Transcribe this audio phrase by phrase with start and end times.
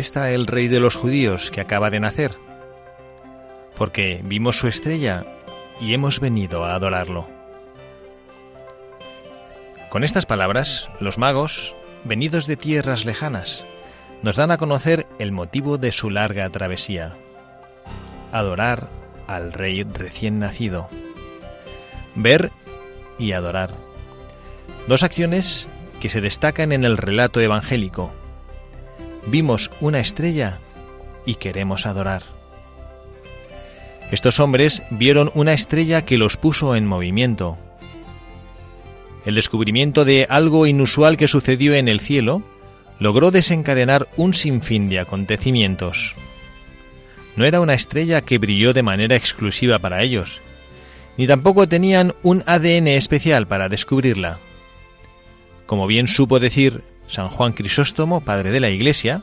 [0.00, 2.34] ¿Dónde está el rey de los judíos que acaba de nacer?
[3.76, 5.24] Porque vimos su estrella
[5.78, 7.28] y hemos venido a adorarlo.
[9.90, 13.62] Con estas palabras, los magos, venidos de tierras lejanas,
[14.22, 17.12] nos dan a conocer el motivo de su larga travesía.
[18.32, 18.88] Adorar
[19.26, 20.88] al rey recién nacido.
[22.14, 22.50] Ver
[23.18, 23.74] y adorar.
[24.88, 25.68] Dos acciones
[26.00, 28.14] que se destacan en el relato evangélico
[29.26, 30.58] vimos una estrella
[31.26, 32.22] y queremos adorar.
[34.10, 37.56] Estos hombres vieron una estrella que los puso en movimiento.
[39.24, 42.42] El descubrimiento de algo inusual que sucedió en el cielo
[42.98, 46.14] logró desencadenar un sinfín de acontecimientos.
[47.36, 50.40] No era una estrella que brilló de manera exclusiva para ellos,
[51.16, 54.38] ni tampoco tenían un ADN especial para descubrirla.
[55.66, 59.22] Como bien supo decir San Juan Crisóstomo, padre de la Iglesia,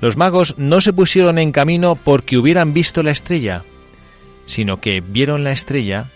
[0.00, 3.64] los magos no se pusieron en camino porque hubieran visto la estrella,
[4.46, 6.10] sino que vieron la estrella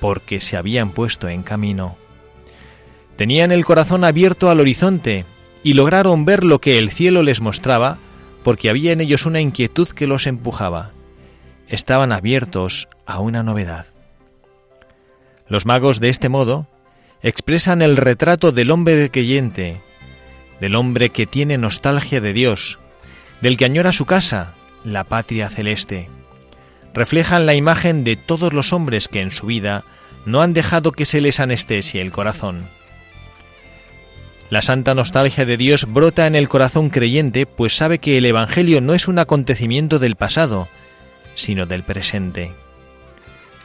[0.00, 1.96] porque se habían puesto en camino.
[3.16, 5.26] Tenían el corazón abierto al horizonte
[5.62, 7.98] y lograron ver lo que el cielo les mostraba
[8.42, 10.92] porque había en ellos una inquietud que los empujaba.
[11.68, 13.86] Estaban abiertos a una novedad.
[15.48, 16.66] Los magos de este modo
[17.22, 19.80] expresan el retrato del hombre creyente,
[20.60, 22.78] del hombre que tiene nostalgia de Dios,
[23.40, 26.08] del que añora su casa, la patria celeste.
[26.94, 29.84] Reflejan la imagen de todos los hombres que en su vida
[30.24, 32.66] no han dejado que se les anestesie el corazón.
[34.48, 38.80] La santa nostalgia de Dios brota en el corazón creyente, pues sabe que el Evangelio
[38.80, 40.68] no es un acontecimiento del pasado,
[41.34, 42.52] sino del presente.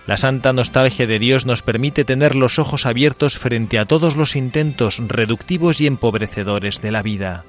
[0.07, 4.35] La santa nostalgia de Dios nos permite tener los ojos abiertos frente a todos los
[4.35, 7.45] intentos reductivos y empobrecedores de la vida.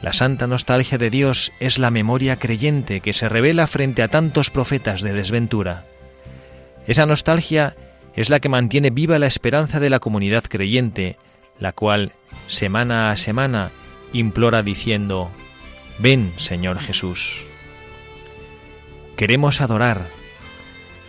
[0.00, 4.50] La santa nostalgia de Dios es la memoria creyente que se revela frente a tantos
[4.50, 5.84] profetas de desventura.
[6.86, 7.74] Esa nostalgia
[8.14, 11.16] es la que mantiene viva la esperanza de la comunidad creyente,
[11.58, 12.12] la cual,
[12.48, 13.70] semana a semana,
[14.12, 15.30] implora diciendo,
[15.98, 17.42] Ven, Señor Jesús.
[19.16, 20.06] Queremos adorar,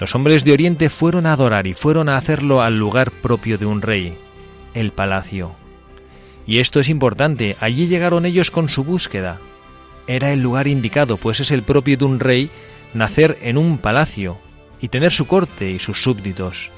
[0.02, 3.68] los hombres de Oriente fueron a adorar y fueron a hacerlo al lugar propio de
[3.68, 4.18] un rey,
[4.74, 5.52] el palacio.
[6.48, 9.38] Y esto es importante, allí llegaron ellos con su búsqueda.
[10.08, 12.50] Era el lugar indicado, pues es el propio de un rey
[12.96, 14.40] nacer en un palacio
[14.82, 16.72] y tener su corte y sus súbditos.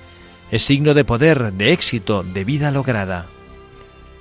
[0.52, 3.28] Es signo de poder, de éxito, de vida lograda.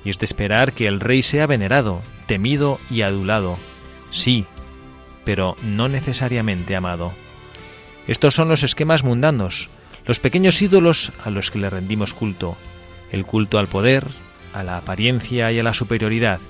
[0.05, 3.55] Y es de esperar que el rey sea venerado, temido y adulado.
[4.13, 4.47] Sí,
[5.25, 7.11] pero no necesariamente amado.
[8.07, 9.69] Estos son los esquemas mundanos,
[10.07, 12.57] los pequeños ídolos a los que le rendimos culto,
[13.13, 14.05] el culto al poder,
[14.53, 16.41] a la apariencia y a la superioridad,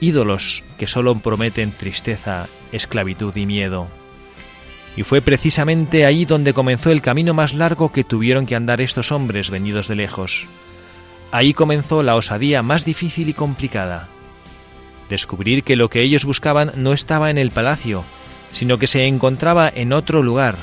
[0.00, 3.86] ídolos que sólo prometen tristeza, esclavitud y miedo.
[4.96, 9.12] Y fue precisamente ahí donde comenzó el camino más largo que tuvieron que andar estos
[9.12, 10.46] hombres venidos de lejos.
[11.30, 14.08] Ahí comenzó la osadía más difícil y complicada.
[15.10, 18.04] Descubrir que lo que ellos buscaban no estaba en el palacio,
[18.52, 20.56] sino que se encontraba en otro lugar,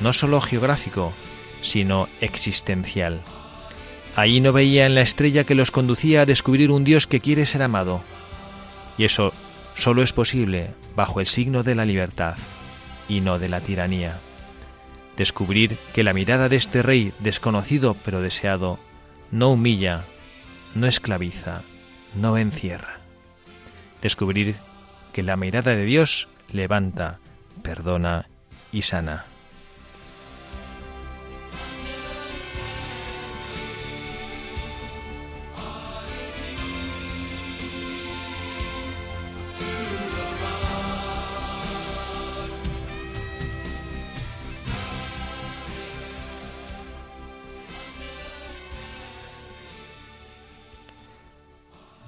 [0.00, 1.12] no solo geográfico,
[1.62, 3.20] sino existencial.
[4.14, 7.44] Ahí no veía en la estrella que los conducía a descubrir un Dios que quiere
[7.44, 8.02] ser amado.
[8.96, 9.32] Y eso
[9.74, 12.34] solo es posible bajo el signo de la libertad
[13.08, 14.18] y no de la tiranía.
[15.16, 18.78] Descubrir que la mirada de este rey desconocido pero deseado
[19.30, 20.04] no humilla,
[20.74, 21.62] no esclaviza,
[22.14, 23.00] no encierra.
[24.00, 24.56] Descubrir
[25.12, 27.18] que la mirada de Dios levanta,
[27.62, 28.26] perdona
[28.72, 29.24] y sana.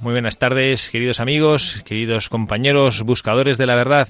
[0.08, 4.08] Muy buenas tardes, queridos amigos, queridos compañeros, buscadores de la verdad.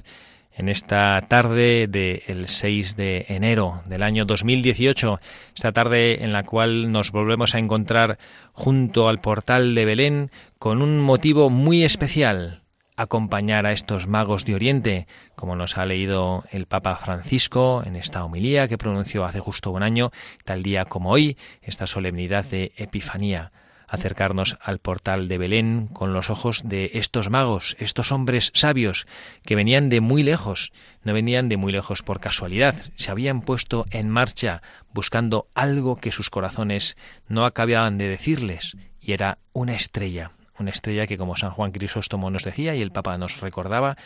[0.53, 5.19] En esta tarde del 6 de enero del año 2018,
[5.53, 8.17] esta tarde en la cual nos volvemos a encontrar
[8.53, 12.61] junto al portal de Belén con un motivo muy especial,
[12.95, 15.05] acompañar a estos magos de Oriente,
[15.35, 19.83] como nos ha leído el Papa Francisco en esta homilía que pronunció hace justo un
[19.83, 20.11] año,
[20.45, 23.51] tal día como hoy, esta solemnidad de Epifanía
[23.89, 29.07] acercarnos al portal de Belén con los ojos de estos magos, estos hombres sabios
[29.43, 30.71] que venían de muy lejos,
[31.03, 34.61] no venían de muy lejos por casualidad, se habían puesto en marcha
[34.93, 36.97] buscando algo que sus corazones
[37.27, 42.29] no acababan de decirles, y era una estrella, una estrella que como San Juan Crisóstomo
[42.29, 43.97] nos decía y el Papa nos recordaba,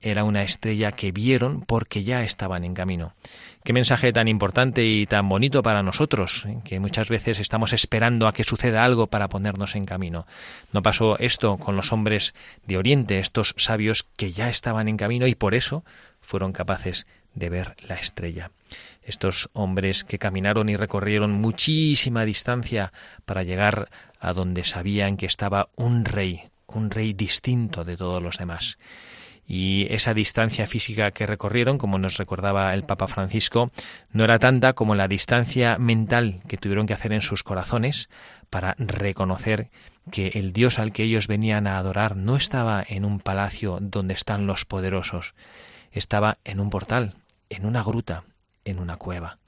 [0.00, 3.14] era una estrella que vieron porque ya estaban en camino.
[3.64, 6.58] Qué mensaje tan importante y tan bonito para nosotros, ¿eh?
[6.64, 10.26] que muchas veces estamos esperando a que suceda algo para ponernos en camino.
[10.72, 12.34] No pasó esto con los hombres
[12.66, 15.84] de Oriente, estos sabios que ya estaban en camino y por eso
[16.20, 18.50] fueron capaces de ver la estrella.
[19.04, 22.92] Estos hombres que caminaron y recorrieron muchísima distancia
[23.26, 28.38] para llegar a donde sabían que estaba un rey, un rey distinto de todos los
[28.38, 28.76] demás
[29.46, 33.70] y esa distancia física que recorrieron, como nos recordaba el Papa Francisco,
[34.12, 38.08] no era tanta como la distancia mental que tuvieron que hacer en sus corazones
[38.50, 39.70] para reconocer
[40.10, 44.14] que el Dios al que ellos venían a adorar no estaba en un palacio donde
[44.14, 45.34] están los poderosos,
[45.90, 47.14] estaba en un portal,
[47.50, 48.24] en una gruta,
[48.64, 49.38] en una cueva.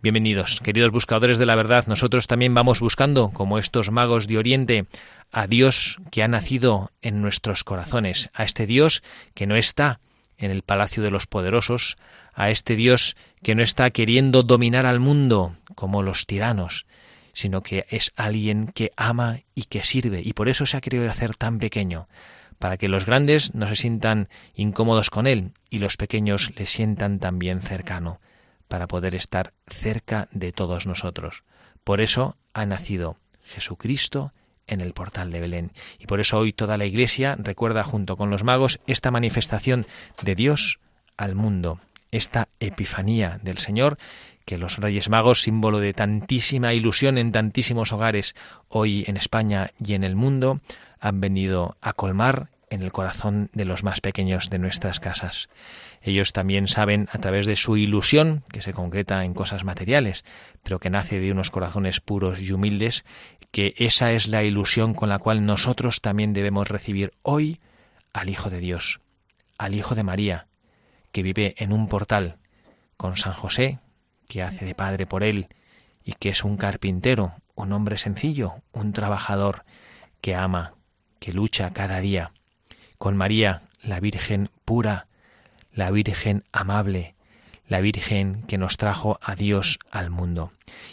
[0.00, 1.88] Bienvenidos, queridos buscadores de la verdad.
[1.88, 4.86] Nosotros también vamos buscando, como estos magos de Oriente,
[5.32, 9.02] a Dios que ha nacido en nuestros corazones, a este Dios
[9.34, 9.98] que no está
[10.36, 11.96] en el palacio de los poderosos,
[12.32, 16.86] a este Dios que no está queriendo dominar al mundo como los tiranos,
[17.32, 21.10] sino que es alguien que ama y que sirve, y por eso se ha querido
[21.10, 22.06] hacer tan pequeño,
[22.60, 27.18] para que los grandes no se sientan incómodos con él y los pequeños le sientan
[27.18, 28.20] también cercano,
[28.68, 31.44] para poder estar cerca de todos nosotros.
[31.84, 34.32] Por eso ha nacido Jesucristo
[34.66, 35.72] en el portal de Belén.
[35.98, 39.86] Y por eso hoy toda la Iglesia recuerda junto con los magos esta manifestación
[40.22, 40.80] de Dios
[41.16, 41.80] al mundo,
[42.10, 43.98] esta epifanía del Señor
[44.48, 48.34] que los Reyes Magos, símbolo de tantísima ilusión en tantísimos hogares
[48.70, 50.62] hoy en España y en el mundo,
[51.00, 55.50] han venido a colmar en el corazón de los más pequeños de nuestras casas.
[56.02, 60.24] Ellos también saben a través de su ilusión, que se concreta en cosas materiales,
[60.62, 63.04] pero que nace de unos corazones puros y humildes,
[63.50, 67.60] que esa es la ilusión con la cual nosotros también debemos recibir hoy
[68.12, 69.00] al Hijo de Dios,
[69.58, 70.46] al Hijo de María,
[71.12, 72.36] que vive en un portal,
[72.96, 73.78] con San José,
[74.28, 75.48] que hace de padre por él,
[76.04, 79.64] y que es un carpintero, un hombre sencillo, un trabajador,
[80.20, 80.74] que ama,
[81.18, 82.32] que lucha cada día,
[82.98, 85.07] con María, la Virgen pura,
[85.78, 87.14] la Virgen amable,
[87.68, 90.50] la Virgen que nos trajo a Dios al mundo.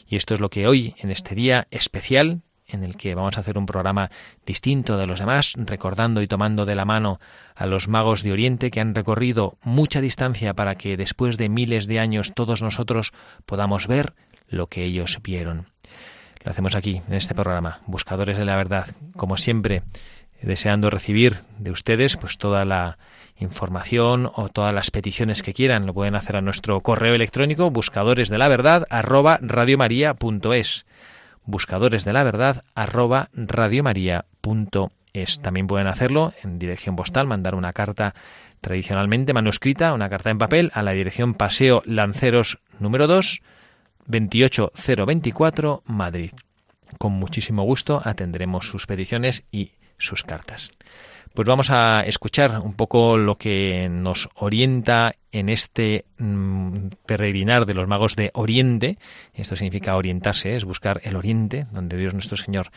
[0.08, 3.40] Y esto es lo que hoy, en este día especial, en el que vamos a
[3.40, 4.12] hacer un programa
[4.46, 7.20] distinto de los demás, recordando y tomando de la mano
[7.56, 11.88] a los magos de Oriente que han recorrido mucha distancia para que después de miles
[11.88, 13.12] de años todos nosotros
[13.48, 14.14] podamos ver
[14.48, 15.72] lo que ellos vieron.
[16.44, 18.86] Lo hacemos aquí, en este programa, Buscadores de la Verdad,
[19.18, 19.82] como siempre,
[20.44, 23.00] deseando recibir de ustedes pues toda la
[23.38, 28.30] información o todas las peticiones que quieran lo pueden hacer a nuestro correo electrónico buscadores
[28.30, 29.40] de la verdad arroba
[31.46, 38.16] buscadores de la verdad arroba radiomaria.es también pueden hacerlo en dirección postal mandar una carta
[38.62, 43.42] tradicionalmente manuscrita una carta en papel a la dirección Paseo Lanceros número 2
[44.08, 46.32] 28024 Madrid.
[46.98, 50.72] Con muchísimo gusto atenderemos sus peticiones y sus cartas.
[51.36, 57.74] Pues vamos a escuchar un poco lo que nos orienta en este mm, peregrinar de
[57.74, 58.98] los magos de Oriente.
[59.34, 62.72] Esto significa orientarse, es buscar el Oriente, donde Dios nuestro Señor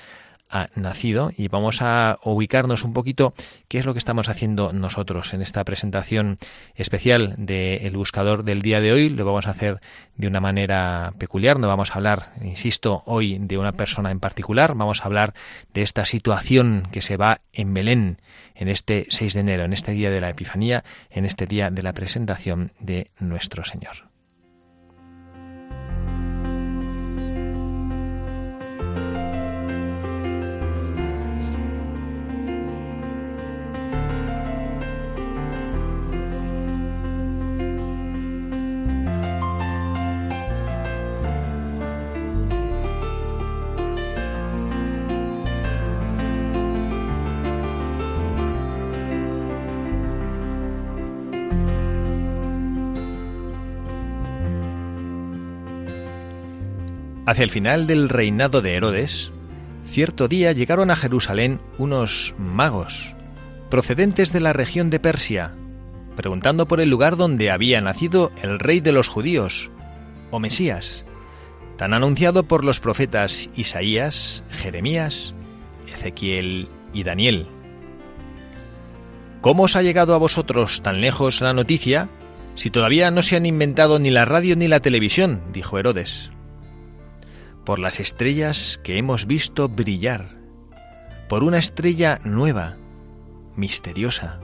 [0.51, 3.35] ha nacido y vamos a ubicarnos un poquito
[3.69, 6.39] qué es lo que estamos haciendo nosotros en esta presentación
[6.75, 9.09] especial del buscador del día de hoy.
[9.09, 9.77] Lo vamos a hacer
[10.17, 14.75] de una manera peculiar, no vamos a hablar, insisto, hoy de una persona en particular,
[14.75, 15.35] vamos a hablar
[15.75, 18.19] de esta situación que se va en Belén
[18.55, 21.83] en este 6 de enero, en este día de la Epifanía, en este día de
[21.83, 24.08] la presentación de nuestro Señor.
[57.29, 59.33] Hacia el final del reinado de Herodes,
[59.87, 63.15] cierto día llegaron a Jerusalén unos magos,
[63.69, 65.53] procedentes de la región de Persia,
[66.17, 69.71] preguntando por el lugar donde había nacido el rey de los judíos,
[70.31, 71.05] o Mesías,
[71.77, 75.35] tan anunciado por los profetas Isaías, Jeremías,
[75.93, 77.47] Ezequiel y Daniel.
[79.43, 82.09] ¿Cómo os ha llegado a vosotros tan lejos la noticia
[82.55, 85.43] si todavía no se han inventado ni la radio ni la televisión?
[85.53, 86.31] dijo Herodes.
[87.69, 90.39] Por las estrellas que hemos visto brillar,
[91.29, 92.79] por una estrella nueva,
[93.57, 94.41] misteriosa,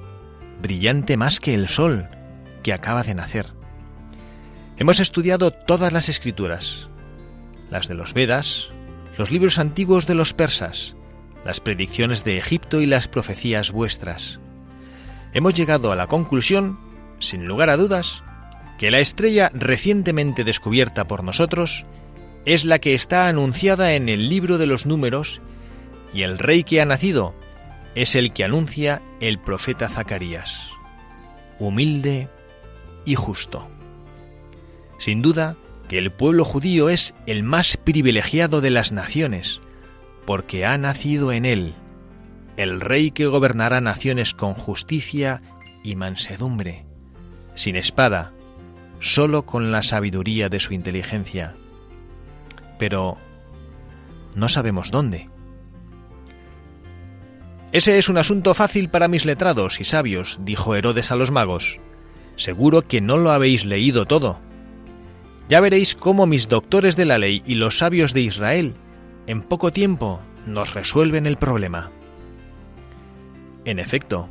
[0.60, 2.06] brillante más que el sol
[2.62, 3.46] que acaba de nacer.
[4.76, 6.90] Hemos estudiado todas las escrituras,
[7.70, 8.68] las de los Vedas,
[9.16, 10.94] los libros antiguos de los persas,
[11.46, 14.38] las predicciones de Egipto y las profecías vuestras.
[15.32, 16.78] Hemos llegado a la conclusión
[17.20, 18.22] sin lugar a dudas,
[18.76, 21.86] que la estrella recientemente descubierta por nosotros
[22.44, 25.40] es la que está anunciada en el libro de los números
[26.12, 27.34] y el rey que ha nacido
[27.94, 30.70] es el que anuncia el profeta Zacarías,
[31.58, 32.28] humilde
[33.04, 33.68] y justo.
[34.98, 35.56] Sin duda
[35.88, 39.60] que el pueblo judío es el más privilegiado de las naciones,
[40.26, 41.74] porque ha nacido en él
[42.56, 45.42] el rey que gobernará naciones con justicia
[45.82, 46.84] y mansedumbre
[47.54, 48.32] sin espada,
[49.00, 51.54] solo con la sabiduría de su inteligencia.
[52.78, 53.16] Pero
[54.34, 55.28] no sabemos dónde.
[57.72, 61.80] Ese es un asunto fácil para mis letrados y sabios, dijo Herodes a los magos.
[62.36, 64.38] Seguro que no lo habéis leído todo.
[65.48, 68.74] Ya veréis cómo mis doctores de la ley y los sabios de Israel
[69.26, 71.90] en poco tiempo nos resuelven el problema.
[73.64, 74.28] En efecto,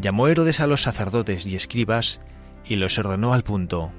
[0.00, 2.20] llamó Herodes a los sacerdotes y escribas
[2.64, 3.90] y los ordenó al punto.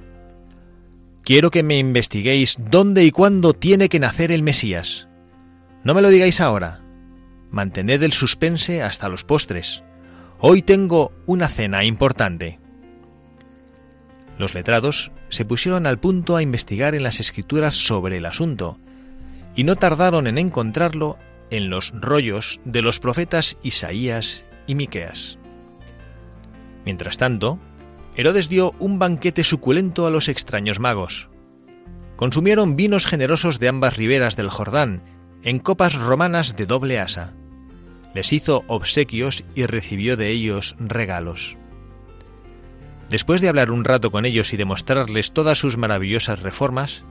[1.27, 5.09] Quiero que me investiguéis dónde y cuándo tiene que nacer el Mesías.
[5.83, 6.79] No me lo digáis ahora.
[7.51, 9.83] Mantened el suspense hasta los postres.
[10.39, 12.61] Hoy tengo una cena importante.
[14.37, 18.79] Los letrados se pusieron al punto a investigar en las escrituras sobre el asunto,
[19.53, 21.17] y no tardaron en encontrarlo
[21.49, 25.37] en los rollos de los profetas Isaías y Miqueas.
[26.85, 27.59] Mientras tanto,
[28.17, 31.29] Herodes dio un banquete suculento a los extraños magos.
[32.15, 35.03] Consumieron vinos generosos de ambas riberas del Jordán,
[35.43, 37.33] en copas romanas de doble asa.
[38.15, 41.57] Les hizo obsequios y recibió de ellos regalos.
[43.07, 47.03] Después de hablar un rato con ellos y demostrarles todas sus maravillosas reformas,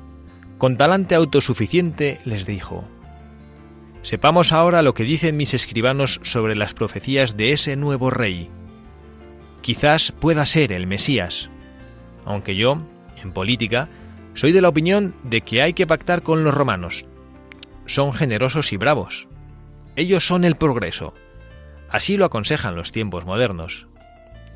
[0.58, 2.84] con talante autosuficiente les dijo,
[4.02, 8.50] Sepamos ahora lo que dicen mis escribanos sobre las profecías de ese nuevo rey,
[9.66, 11.50] quizás pueda ser el Mesías,
[12.24, 12.80] aunque yo,
[13.20, 13.88] en política,
[14.34, 17.04] soy de la opinión de que hay que pactar con los romanos.
[17.84, 19.26] Son generosos y bravos.
[19.96, 21.14] Ellos son el progreso.
[21.90, 23.88] Así lo aconsejan los tiempos modernos.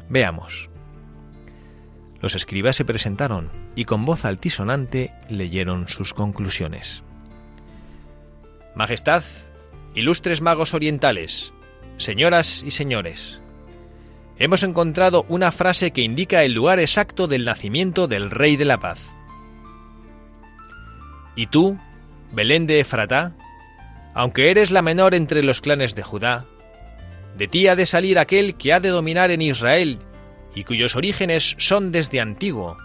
[0.09, 0.71] Veamos.
[2.21, 7.03] Los escribas se presentaron y con voz altisonante leyeron sus conclusiones.
[8.77, 9.25] Majestad,
[9.93, 11.53] ilustres magos orientales,
[11.97, 13.41] señoras y señores,
[14.41, 18.79] hemos encontrado una frase que indica el lugar exacto del nacimiento del Rey de la
[18.79, 19.07] Paz.
[21.37, 21.77] Y tú,
[22.33, 23.35] Belén de Efratá,
[24.15, 26.47] aunque eres la menor entre los clanes de Judá,
[27.37, 29.99] de ti ha de salir aquel que ha de dominar en Israel
[30.55, 32.79] y cuyos orígenes son desde antiguo,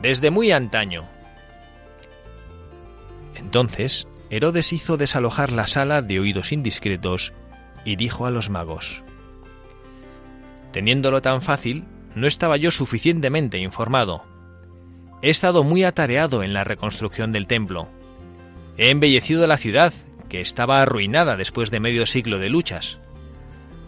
[0.00, 1.08] desde muy antaño.
[3.36, 7.32] Entonces Herodes hizo desalojar la sala de oídos indiscretos
[7.84, 9.04] y dijo a los magos,
[10.72, 11.84] Teniéndolo tan fácil,
[12.14, 14.24] no estaba yo suficientemente informado.
[15.22, 17.88] He estado muy atareado en la reconstrucción del templo.
[18.76, 19.92] He embellecido la ciudad,
[20.28, 22.98] que estaba arruinada después de medio siglo de luchas.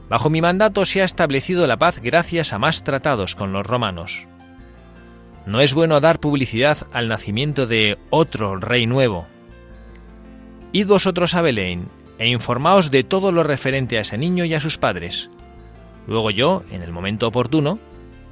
[0.08, 4.26] Bajo mi mandato se ha establecido la paz gracias a más tratados con los romanos.
[5.46, 9.26] No es bueno dar publicidad al nacimiento de otro rey nuevo.
[10.72, 14.60] Id vosotros a Belén e informaos de todo lo referente a ese niño y a
[14.60, 15.30] sus padres,
[16.06, 17.78] Luego yo, en el momento oportuno,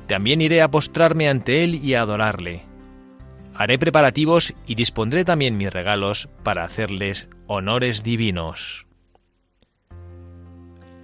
[0.06, 2.62] también iré a postrarme ante él y a adorarle.
[3.54, 8.86] Haré preparativos y dispondré también mis regalos para hacerles honores divinos.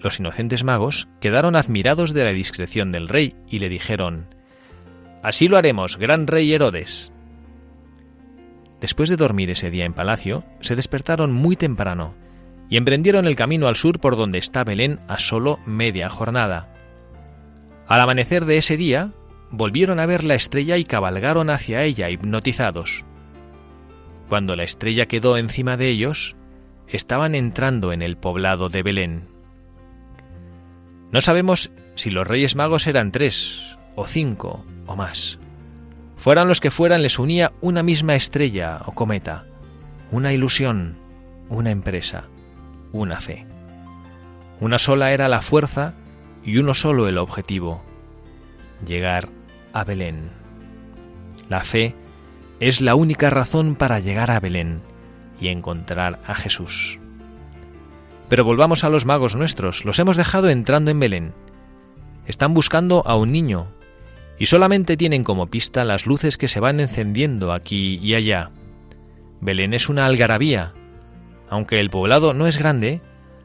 [0.00, 4.34] Los inocentes magos quedaron admirados de la discreción del rey y le dijeron,
[5.22, 7.12] Así lo haremos, gran rey Herodes.
[8.80, 12.14] Después de dormir ese día en palacio, se despertaron muy temprano
[12.68, 16.68] y emprendieron el camino al sur por donde está Belén a solo media jornada.
[17.86, 19.12] Al amanecer de ese día,
[19.50, 23.04] volvieron a ver la estrella y cabalgaron hacia ella hipnotizados.
[24.28, 26.34] cuando la estrella quedó encima de ellos,
[26.88, 29.28] estaban entrando en el poblado de Belén.
[31.12, 35.38] No sabemos si los reyes magos eran tres, o cinco, o más.
[36.16, 39.44] Fueran los que fueran, les unía una misma estrella o cometa,
[40.10, 40.96] una ilusión,
[41.48, 42.24] una empresa,
[42.92, 43.46] una fe.
[44.60, 45.94] Una sola era la fuerza
[46.44, 47.82] y uno solo el objetivo,
[48.86, 49.28] llegar
[49.72, 50.30] a Belén.
[51.48, 51.94] La fe
[52.60, 54.80] es la única razón para llegar a Belén
[55.40, 56.98] y encontrar a Jesús.
[58.28, 61.32] Pero volvamos a los magos nuestros, los hemos dejado entrando en Belén.
[62.26, 63.68] Están buscando a un niño,
[64.38, 68.50] y solamente tienen como pista las luces que se van encendiendo aquí y allá.
[69.40, 70.72] Belén es una algarabía.
[71.48, 73.00] Aunque el poblado no es grande,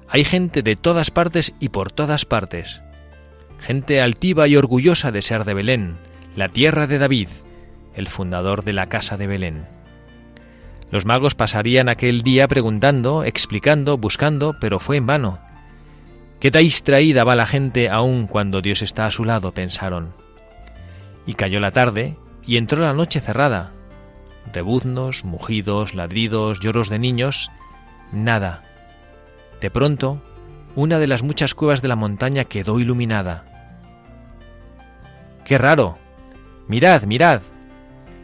[0.07, 2.81] hay gente de todas partes y por todas partes.
[3.59, 5.97] Gente altiva y orgullosa de ser de Belén,
[6.35, 7.29] la tierra de David,
[7.95, 9.65] el fundador de la casa de Belén.
[10.91, 15.39] Los magos pasarían aquel día preguntando, explicando, buscando, pero fue en vano.
[16.41, 20.13] Qué distraída va la gente aún cuando Dios está a su lado, pensaron.
[21.25, 23.71] Y cayó la tarde y entró la noche cerrada.
[24.51, 27.51] Rebuznos, mugidos, ladridos, lloros de niños,
[28.11, 28.63] nada.
[29.59, 30.21] De pronto,
[30.75, 33.45] una de las muchas cuevas de la montaña quedó iluminada.
[35.45, 35.97] ¡Qué raro!
[36.67, 37.41] Mirad, mirad.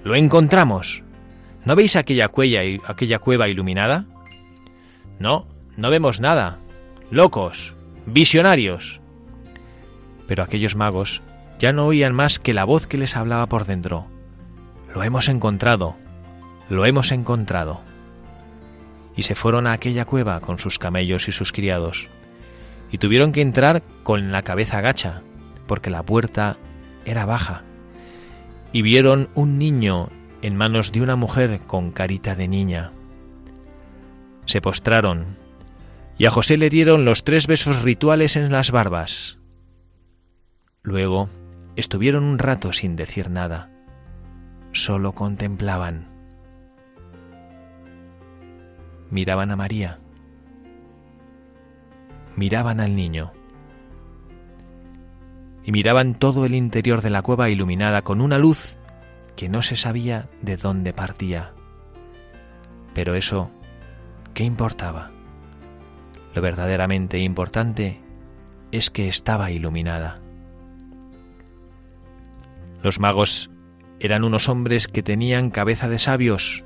[0.04, 1.04] Lo encontramos.
[1.66, 2.32] ¿No veis aquella,
[2.86, 4.06] aquella cueva iluminada?
[5.20, 6.58] No, no vemos nada.
[7.12, 7.74] Locos,
[8.06, 9.02] visionarios.
[10.28, 11.22] Pero aquellos magos
[11.60, 14.08] ya no oían más que la voz que les hablaba por dentro.
[14.94, 15.96] Lo hemos encontrado,
[16.70, 17.82] lo hemos encontrado.
[19.18, 22.08] Y se fueron a aquella cueva con sus camellos y sus criados,
[22.90, 25.22] y tuvieron que entrar con la cabeza gacha,
[25.68, 26.56] porque la puerta
[27.04, 27.64] era baja.
[28.72, 30.10] Y vieron un niño
[30.42, 32.92] en manos de una mujer con carita de niña.
[34.46, 35.36] Se postraron,
[36.18, 39.40] y a José le dieron los tres besos rituales en las barbas.
[40.84, 41.28] Luego
[41.78, 43.70] Estuvieron un rato sin decir nada,
[44.72, 46.08] solo contemplaban.
[49.10, 50.00] Miraban a María,
[52.38, 53.34] miraban al niño
[55.64, 58.78] y miraban todo el interior de la cueva iluminada con una luz
[59.36, 61.54] que no se sabía de dónde partía.
[62.94, 63.52] Pero eso,
[64.34, 65.12] ¿qué importaba?
[66.34, 68.00] Lo verdaderamente importante
[68.72, 70.22] es que estaba iluminada.
[72.82, 73.50] Los magos
[74.00, 76.64] eran unos hombres que tenían cabeza de sabios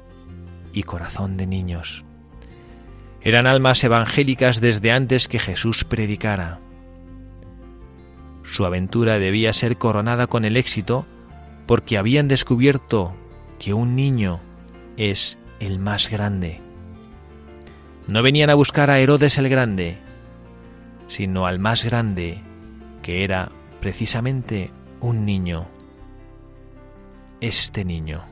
[0.74, 2.06] y corazón de niños.
[3.24, 6.60] Eran almas evangélicas desde antes que Jesús predicara.
[8.44, 11.06] Su aventura debía ser coronada con el éxito
[11.68, 13.14] porque habían descubierto
[13.60, 14.40] que un niño
[14.98, 16.60] es el más grande.
[18.08, 19.98] No venían a buscar a Herodes el Grande,
[21.08, 22.40] sino al más grande,
[23.04, 25.68] que era precisamente un niño
[27.42, 28.24] este niño.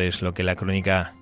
[0.00, 1.14] Es lo que la crónica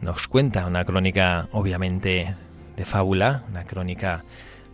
[0.00, 2.34] nos cuenta, una crónica obviamente
[2.76, 4.24] de fábula, una crónica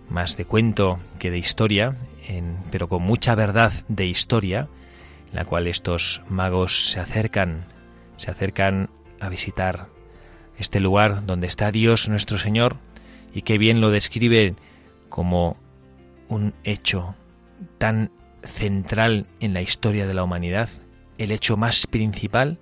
[0.08, 1.94] más de cuento que de historia,
[2.70, 4.68] pero con mucha verdad de historia,
[5.30, 7.64] en la cual estos magos se acercan,
[8.16, 8.90] se acercan
[9.20, 9.86] a visitar
[10.58, 12.76] este lugar donde está Dios nuestro Señor
[13.32, 14.54] y que bien lo describe
[15.08, 15.56] como
[16.28, 17.14] un hecho
[17.78, 18.10] tan
[18.42, 20.68] central en la historia de la humanidad,
[21.18, 22.58] el hecho más principal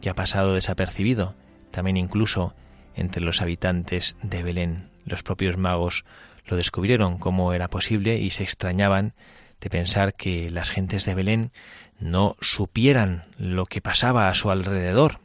[0.00, 1.34] que ha pasado desapercibido,
[1.70, 2.54] también incluso
[2.94, 4.90] entre los habitantes de Belén.
[5.04, 6.04] Los propios magos
[6.46, 9.14] lo descubrieron cómo era posible y se extrañaban
[9.60, 11.52] de pensar que las gentes de Belén
[11.98, 15.20] no supieran lo que pasaba a su alrededor.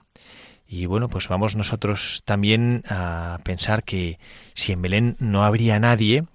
[0.67, 4.17] Y bueno, pues vamos nosotros también a pensar que
[4.55, 6.25] si en Belén no habría nadie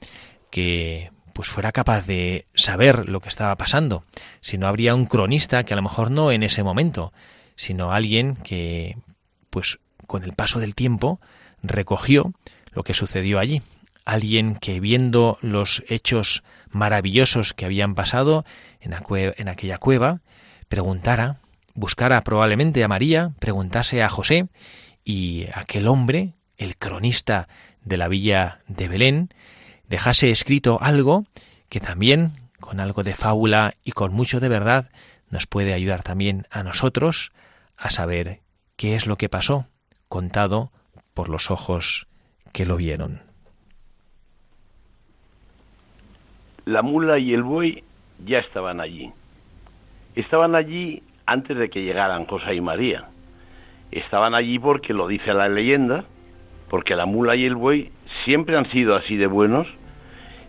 [0.51, 4.05] que pues fuera capaz de saber lo que estaba pasando,
[4.41, 7.13] si no habría un cronista que a lo mejor no en ese momento,
[7.59, 8.97] sino alguien que
[9.51, 11.21] pues con el paso del tiempo
[11.63, 12.33] recogió
[12.73, 13.61] lo que sucedió allí,
[14.05, 18.47] alguien que viendo los hechos maravillosos que habían pasado
[18.81, 20.21] en, en aquella cueva,
[20.69, 21.41] preguntara,
[21.75, 24.47] buscara probablemente a María, preguntase a José
[25.05, 27.49] y aquel hombre, el cronista
[27.83, 29.31] de la villa de Belén,
[29.89, 31.27] dejase escrito algo
[31.69, 34.91] que también, con algo de fábula y con mucho de verdad,
[35.29, 37.33] nos puede ayudar también a nosotros
[37.79, 38.41] a saber
[38.77, 39.67] qué es lo que pasó,
[40.09, 40.71] contado
[41.15, 42.07] por los ojos
[42.53, 43.23] que lo vieron.
[46.65, 47.83] La mula y el buey
[48.27, 49.11] ya estaban allí.
[50.17, 53.07] Estaban allí antes de que llegaran José y María.
[53.91, 56.05] Estaban allí porque lo dice la leyenda,
[56.69, 57.91] porque la mula y el buey
[58.25, 59.67] siempre han sido así de buenos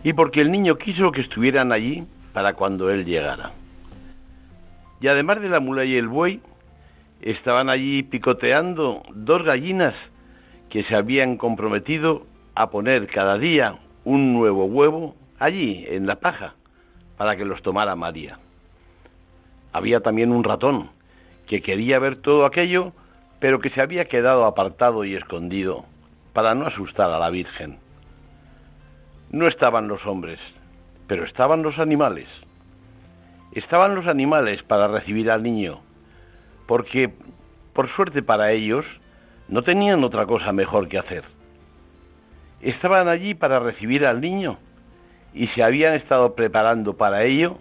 [0.02, 3.52] y porque el niño quiso que estuvieran allí para cuando él llegara.
[5.00, 6.40] Y además de la mula y el buey,
[7.20, 9.94] estaban allí picoteando dos gallinas
[10.68, 16.54] que se habían comprometido a poner cada día un nuevo huevo allí, en la paja,
[17.16, 18.38] para que los tomara María.
[19.72, 20.90] Había también un ratón
[21.46, 22.92] que quería ver todo aquello,
[23.40, 25.84] pero que se había quedado apartado y escondido
[26.32, 27.78] para no asustar a la Virgen.
[29.30, 30.38] No estaban los hombres,
[31.06, 32.28] pero estaban los animales.
[33.52, 35.80] Estaban los animales para recibir al niño,
[36.70, 37.10] porque,
[37.72, 38.86] por suerte para ellos,
[39.48, 41.24] no tenían otra cosa mejor que hacer.
[42.60, 44.56] Estaban allí para recibir al niño
[45.34, 47.58] y se habían estado preparando para ello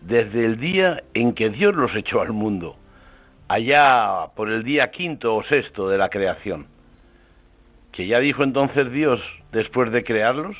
[0.00, 2.74] desde el día en que Dios los echó al mundo,
[3.46, 6.66] allá por el día quinto o sexto de la creación
[7.92, 9.20] que ya dijo entonces Dios,
[9.52, 10.56] después de crearlos,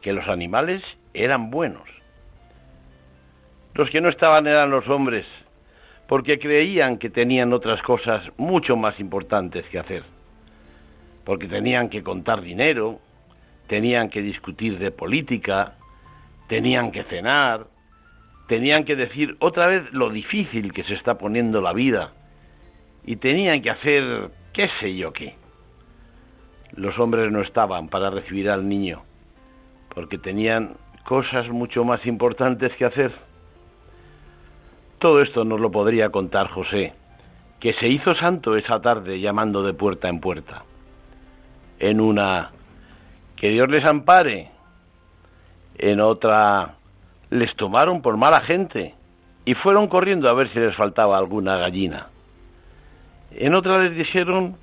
[0.00, 1.88] que los animales eran buenos.
[3.74, 5.26] Los que no estaban eran los hombres,
[6.08, 10.02] porque creían que tenían otras cosas mucho más importantes que hacer,
[11.24, 12.98] porque tenían que contar dinero,
[13.68, 15.74] tenían que discutir de política,
[16.48, 17.66] tenían que cenar,
[18.48, 22.12] tenían que decir otra vez lo difícil que se está poniendo la vida,
[23.04, 25.36] y tenían que hacer qué sé yo qué
[26.72, 29.02] los hombres no estaban para recibir al niño,
[29.94, 33.27] porque tenían cosas mucho más importantes que hacer.
[34.98, 36.92] Todo esto nos lo podría contar José,
[37.60, 40.64] que se hizo santo esa tarde llamando de puerta en puerta.
[41.78, 42.50] En una,
[43.36, 44.50] que Dios les ampare,
[45.78, 46.74] en otra,
[47.30, 48.94] les tomaron por mala gente
[49.44, 52.08] y fueron corriendo a ver si les faltaba alguna gallina.
[53.30, 54.56] En otra les dijeron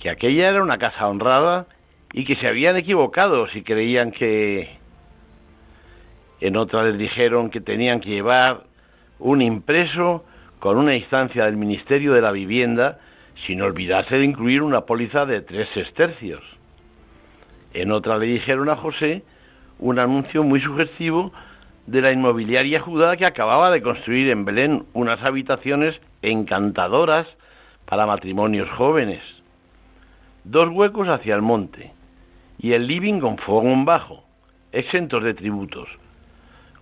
[0.00, 1.66] que aquella era una casa honrada
[2.12, 4.78] y que se habían equivocado si creían que
[6.40, 8.65] en otra les dijeron que tenían que llevar
[9.18, 10.24] un impreso
[10.58, 12.98] con una instancia del Ministerio de la Vivienda
[13.46, 16.42] sin olvidarse de incluir una póliza de tres estercios.
[17.74, 19.22] En otra le dijeron a José
[19.78, 21.32] un anuncio muy sugestivo
[21.86, 27.26] de la inmobiliaria judá que acababa de construir en Belén unas habitaciones encantadoras
[27.84, 29.20] para matrimonios jóvenes
[30.48, 31.92] dos huecos hacia el monte
[32.58, 34.24] y el living con fogón bajo,
[34.72, 35.88] exentos de tributos,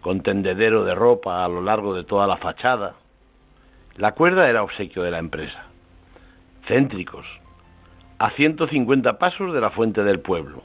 [0.05, 2.97] con tendedero de ropa a lo largo de toda la fachada.
[3.97, 5.65] La cuerda era obsequio de la empresa.
[6.69, 7.25] Céntricos,
[8.19, 10.63] a 150 pasos de la fuente del pueblo.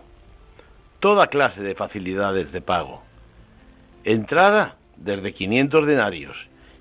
[1.00, 3.02] Toda clase de facilidades de pago.
[4.04, 6.36] Entrada desde 500 denarios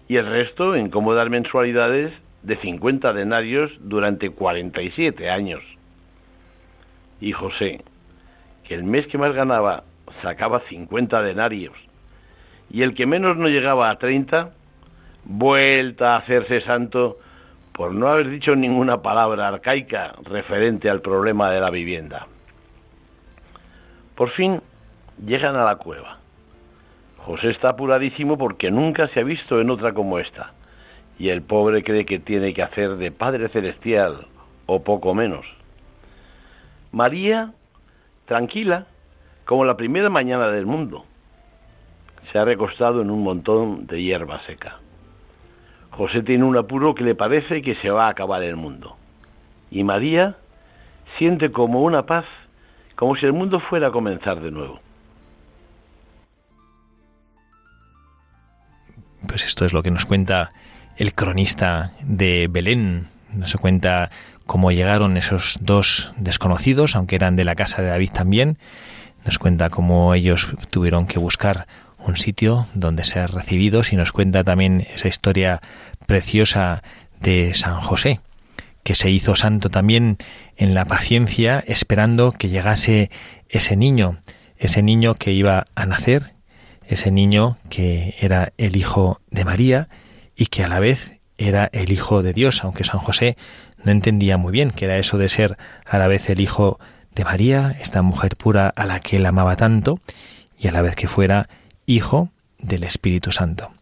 [0.09, 5.63] y el resto en cómodas mensualidades de 50 denarios durante 47 años
[7.21, 7.85] y José,
[8.65, 9.85] que el mes que más ganaba
[10.23, 11.88] sacaba 50 denarios
[12.71, 14.51] y el que menos no llegaba a 30,
[15.25, 17.19] vuelta a hacerse santo
[17.73, 22.27] por no haber dicho ninguna palabra arcaica referente al problema de la vivienda.
[24.17, 24.61] Por fin
[25.25, 26.19] llegan a la cueva.
[27.19, 30.53] José está apuradísimo porque nunca se ha visto en otra como esta,
[31.19, 34.27] y el pobre cree que tiene que hacer de Padre Celestial,
[34.67, 35.47] o poco menos.
[36.91, 37.53] María,
[38.27, 38.87] tranquila,
[39.45, 41.05] como la primera mañana del mundo,
[42.33, 44.79] se ha recostado en un montón de hierba seca.
[45.91, 48.97] José tiene un apuro que le parece que se va a acabar el mundo.
[49.71, 50.37] Y María
[51.19, 52.25] siente como una paz,
[52.95, 54.81] como si el mundo fuera a comenzar de nuevo.
[59.27, 60.51] Pues esto es lo que nos cuenta
[60.97, 63.05] el cronista de Belén.
[63.33, 64.11] Nos cuenta
[64.47, 68.59] cómo llegaron esos dos desconocidos, aunque eran de la casa de David también.
[69.25, 71.67] Nos cuenta cómo ellos tuvieron que buscar
[72.09, 75.61] un sitio donde ser recibidos y nos cuenta también esa historia
[76.07, 76.83] preciosa
[77.21, 78.21] de San José,
[78.83, 80.17] que se hizo santo también
[80.57, 83.11] en la paciencia esperando que llegase
[83.49, 84.19] ese niño,
[84.57, 86.33] ese niño que iba a nacer,
[86.87, 89.89] ese niño que era el hijo de María
[90.35, 93.37] y que a la vez era el hijo de Dios, aunque San José
[93.85, 96.81] no entendía muy bien que era eso de ser a la vez el hijo
[97.15, 100.01] de María, esta mujer pura a la que él amaba tanto,
[100.59, 101.49] y a la vez que fuera
[101.89, 103.73] hijo del Espíritu Santo.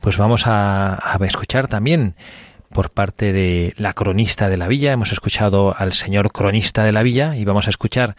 [0.00, 2.14] Pues vamos a, escuchar también
[2.70, 4.92] por parte de la cronista de la villa.
[4.92, 8.16] Hemos escuchado al señor cronista de la villa y vamos a escuchar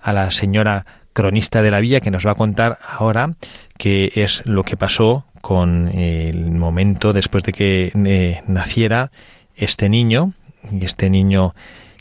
[0.00, 3.34] a la señora cronista de la villa que nos va a contar ahora
[3.76, 9.10] qué es lo que pasó con el momento después de que eh, naciera
[9.56, 10.32] este niño
[10.70, 11.54] y este niño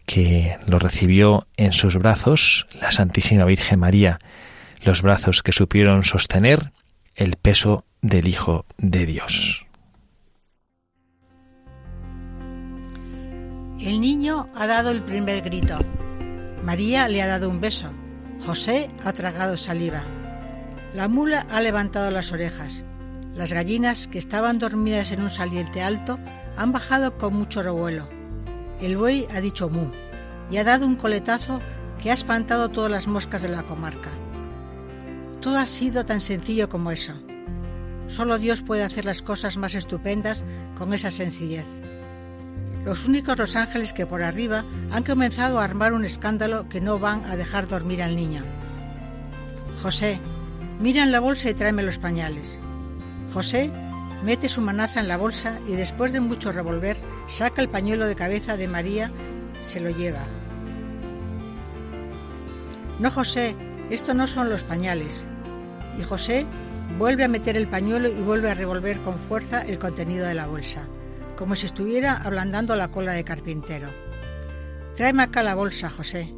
[0.05, 4.19] que lo recibió en sus brazos la Santísima Virgen María,
[4.83, 6.71] los brazos que supieron sostener
[7.15, 9.65] el peso del Hijo de Dios.
[13.79, 15.79] El niño ha dado el primer grito.
[16.63, 17.91] María le ha dado un beso.
[18.45, 20.03] José ha tragado saliva.
[20.93, 22.85] La mula ha levantado las orejas.
[23.35, 26.17] Las gallinas, que estaban dormidas en un saliente alto,
[26.57, 28.09] han bajado con mucho revuelo.
[28.81, 29.91] El buey ha dicho mu
[30.49, 31.61] y ha dado un coletazo
[32.01, 34.09] que ha espantado todas las moscas de la comarca.
[35.47, 37.13] Todo ha sido tan sencillo como eso.
[38.09, 40.43] Solo Dios puede hacer las cosas más estupendas
[40.77, 41.65] con esa sencillez
[42.83, 46.99] los únicos los ángeles que por arriba han comenzado a armar un escándalo que no
[46.99, 48.41] van a dejar dormir al niño.
[49.83, 50.19] José,
[50.81, 52.57] mira en la bolsa y tráeme los pañales.
[53.33, 53.71] José
[54.23, 58.15] mete su manaza en la bolsa y después de mucho revolver saca el pañuelo de
[58.15, 59.11] cabeza de María,
[59.61, 60.25] se lo lleva.
[62.99, 63.55] No, José,
[63.89, 65.27] esto no son los pañales.
[65.97, 66.45] Y José
[66.97, 70.47] vuelve a meter el pañuelo y vuelve a revolver con fuerza el contenido de la
[70.47, 70.87] bolsa
[71.37, 73.89] como si estuviera ablandando la cola de carpintero.
[74.97, 76.33] Tráeme acá la bolsa, José.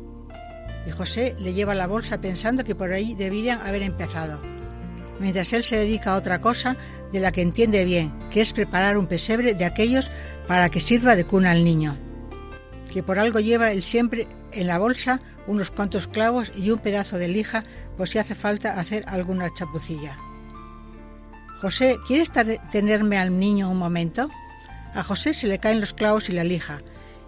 [0.86, 4.40] Y José le lleva la bolsa pensando que por ahí deberían haber empezado,
[5.20, 6.78] mientras él se dedica a otra cosa
[7.12, 10.12] de la que entiende bien, que es preparar un pesebre de aquellos
[10.48, 11.96] para que sirva de cuna al niño,
[12.92, 17.18] que por algo lleva él siempre en la bolsa unos cuantos clavos y un pedazo
[17.18, 17.64] de lija
[18.00, 20.16] por si hace falta hacer alguna chapucilla.
[21.60, 22.32] José, ¿quieres
[22.72, 24.30] tenerme al niño un momento?
[24.96, 26.82] A José se le caen los clavos y la lija,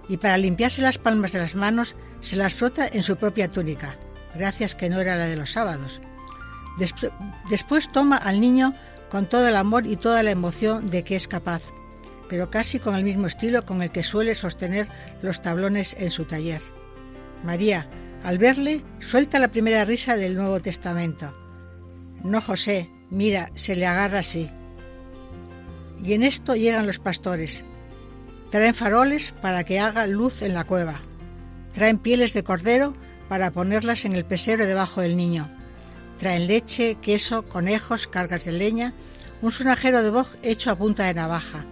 [0.08, 3.98] y para limpiarse las palmas de las manos se las frota en su propia túnica,
[4.34, 6.00] gracias que no era la de los sábados.
[7.50, 8.74] Después toma al niño
[9.10, 11.64] con todo el amor y toda la emoción de que es capaz,
[12.30, 14.88] pero casi con el mismo estilo con el que suele sostener
[15.22, 16.62] los tablones en su taller.
[17.44, 17.90] María,
[18.24, 21.36] al verle, suelta la primera risa del Nuevo Testamento.
[22.24, 24.50] No, José, mira, se le agarra así.
[26.04, 27.64] Y en esto llegan los pastores.
[28.52, 31.00] Traen faroles para que haga luz en la cueva.
[31.74, 32.96] Traen pieles de cordero
[33.30, 35.50] para ponerlas en el pesebre debajo del niño.
[36.18, 38.94] Traen leche, queso, conejos, cargas de leña,
[39.42, 41.66] un sonajero de boj hecho a punta de navaja.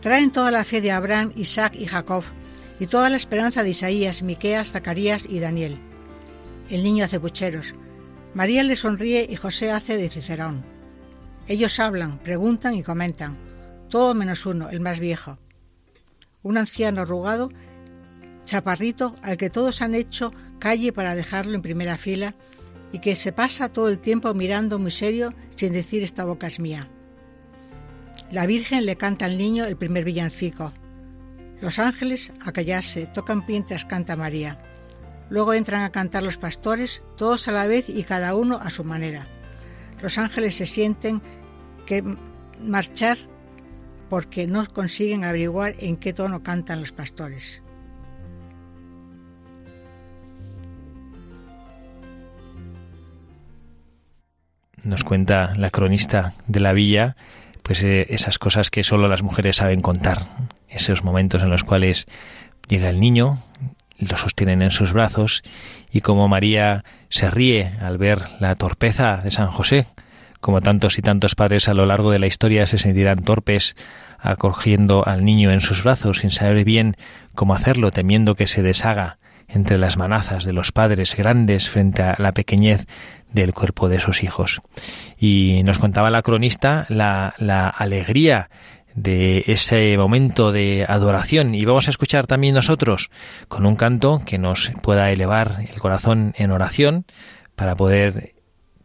[0.00, 2.22] Traen toda la fe de Abraham, Isaac y Jacob,
[2.80, 5.78] y toda la esperanza de Isaías, Miqueas, Zacarías y Daniel.
[6.70, 7.74] El niño hace pucheros.
[8.34, 10.64] María le sonríe y José hace de Cicerón.
[11.46, 13.38] Ellos hablan, preguntan y comentan
[13.94, 15.38] todo menos uno, el más viejo.
[16.42, 17.52] Un anciano arrugado,
[18.44, 22.34] chaparrito, al que todos han hecho calle para dejarlo en primera fila
[22.90, 26.58] y que se pasa todo el tiempo mirando muy serio sin decir esta boca es
[26.58, 26.88] mía.
[28.32, 30.72] La Virgen le canta al niño el primer villancico.
[31.64, 34.58] Los ángeles a callarse tocan mientras canta María.
[35.30, 38.84] Luego entran a cantar los pastores, todos a la vez y cada uno a su
[38.84, 39.26] manera.
[40.02, 41.22] Los ángeles se sienten
[41.86, 42.04] que
[42.60, 43.16] marchar
[44.10, 47.62] porque no consiguen averiguar en qué tono cantan los pastores.
[54.82, 57.16] Nos cuenta la cronista de la villa,
[57.62, 60.26] pues eh, esas cosas que solo las mujeres saben contar,
[60.74, 62.06] esos momentos en los cuales
[62.68, 63.38] llega el niño,
[63.98, 65.42] lo sostienen en sus brazos
[65.92, 69.86] y como María se ríe al ver la torpeza de San José,
[70.40, 73.76] como tantos y tantos padres a lo largo de la historia se sentirán torpes
[74.18, 76.96] acogiendo al niño en sus brazos sin saber bien
[77.34, 82.14] cómo hacerlo, temiendo que se deshaga entre las manazas de los padres grandes frente a
[82.18, 82.86] la pequeñez
[83.32, 84.62] del cuerpo de sus hijos.
[85.18, 88.48] Y nos contaba la cronista la, la alegría
[88.94, 91.54] de ese momento de adoración.
[91.54, 93.10] Y vamos a escuchar también nosotros
[93.48, 97.04] con un canto que nos pueda elevar el corazón en oración
[97.56, 98.34] para poder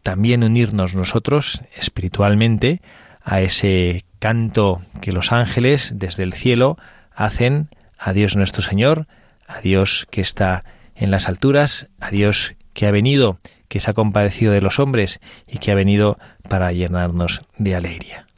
[0.02, 2.80] también unirnos nosotros espiritualmente
[3.22, 6.76] a ese canto que los ángeles desde el cielo
[7.14, 7.68] hacen.
[8.02, 9.08] A Dios nuestro Señor,
[9.46, 13.94] a Dios que está en las alturas, a Dios que ha venido, que se ha
[13.94, 16.18] compadecido de los hombres y que ha venido
[16.48, 18.29] para llenarnos de alegría.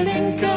[0.00, 0.51] el encanto.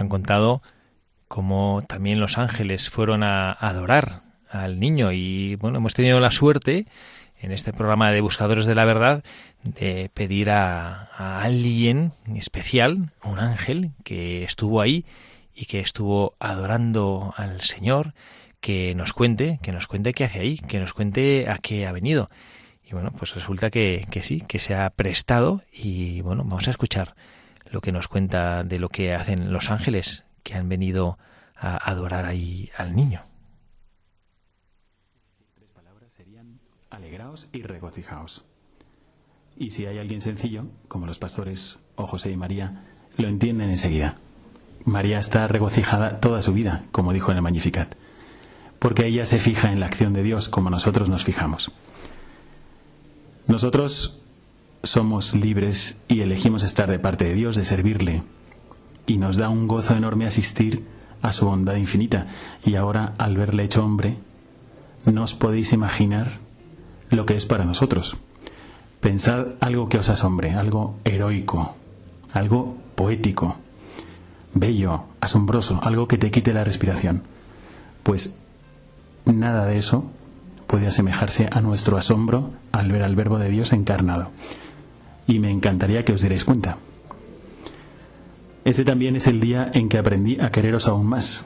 [0.00, 0.62] Han contado
[1.28, 6.86] cómo también los ángeles fueron a adorar al niño y bueno, hemos tenido la suerte
[7.40, 9.22] en este programa de Buscadores de la Verdad
[9.62, 15.04] de pedir a, alguien especial, un ángel que estuvo ahí
[15.54, 18.14] y que estuvo adorando al Señor,
[18.60, 21.92] que nos cuente, que nos cuente qué hace ahí, que nos cuente a qué ha
[21.92, 22.30] venido.
[22.84, 26.72] Y bueno, pues resulta que, que sí, que se ha prestado y bueno, vamos a
[26.72, 27.14] escuchar
[27.70, 31.18] lo que nos cuenta de lo que hacen los ángeles que han venido
[31.56, 33.22] a adorar ahí al niño.
[35.54, 36.60] Tres palabras serían
[36.90, 38.44] alegraos y regocijaos.
[39.56, 42.84] Y si hay alguien sencillo, como los pastores o José y María,
[43.16, 44.16] lo entienden enseguida.
[44.84, 47.94] María está regocijada toda su vida, como dijo en el Magnificat,
[48.78, 51.70] porque ella se fija en la acción de Dios como nosotros nos fijamos.
[53.46, 54.19] Nosotros
[54.82, 58.22] somos libres y elegimos estar de parte de Dios, de servirle.
[59.06, 60.84] Y nos da un gozo enorme asistir
[61.22, 62.26] a su bondad infinita.
[62.64, 64.16] Y ahora, al verle hecho hombre,
[65.04, 66.38] no os podéis imaginar
[67.10, 68.16] lo que es para nosotros.
[69.00, 71.76] Pensad algo que os asombre, algo heroico,
[72.32, 73.56] algo poético,
[74.52, 77.22] bello, asombroso, algo que te quite la respiración.
[78.02, 78.36] Pues
[79.24, 80.10] nada de eso
[80.66, 84.30] puede asemejarse a nuestro asombro al ver al Verbo de Dios encarnado.
[85.30, 86.78] Y me encantaría que os dierais cuenta.
[88.64, 91.44] Este también es el día en que aprendí a quereros aún más,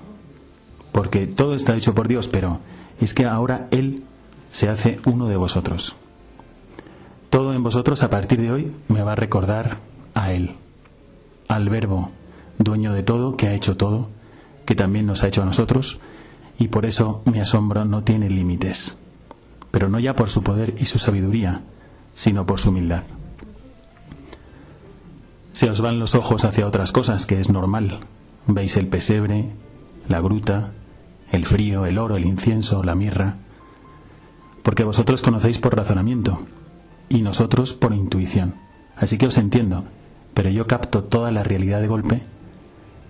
[0.90, 2.60] porque todo está hecho por Dios, pero
[2.98, 4.02] es que ahora Él
[4.48, 5.96] se hace uno de vosotros.
[7.28, 9.76] Todo en vosotros a partir de hoy me va a recordar
[10.14, 10.54] a Él,
[11.48, 12.10] al Verbo,
[12.56, 14.08] dueño de todo, que ha hecho todo,
[14.64, 16.00] que también nos ha hecho a nosotros,
[16.58, 18.96] y por eso mi asombro no tiene límites,
[19.70, 21.60] pero no ya por su poder y su sabiduría,
[22.14, 23.02] sino por su humildad.
[25.54, 28.00] Se os van los ojos hacia otras cosas, que es normal.
[28.48, 29.52] Veis el pesebre,
[30.08, 30.72] la gruta,
[31.30, 33.36] el frío, el oro, el incienso, la mirra,
[34.64, 36.44] porque vosotros conocéis por razonamiento
[37.08, 38.56] y nosotros por intuición.
[38.96, 39.84] Así que os entiendo,
[40.34, 42.22] pero yo capto toda la realidad de golpe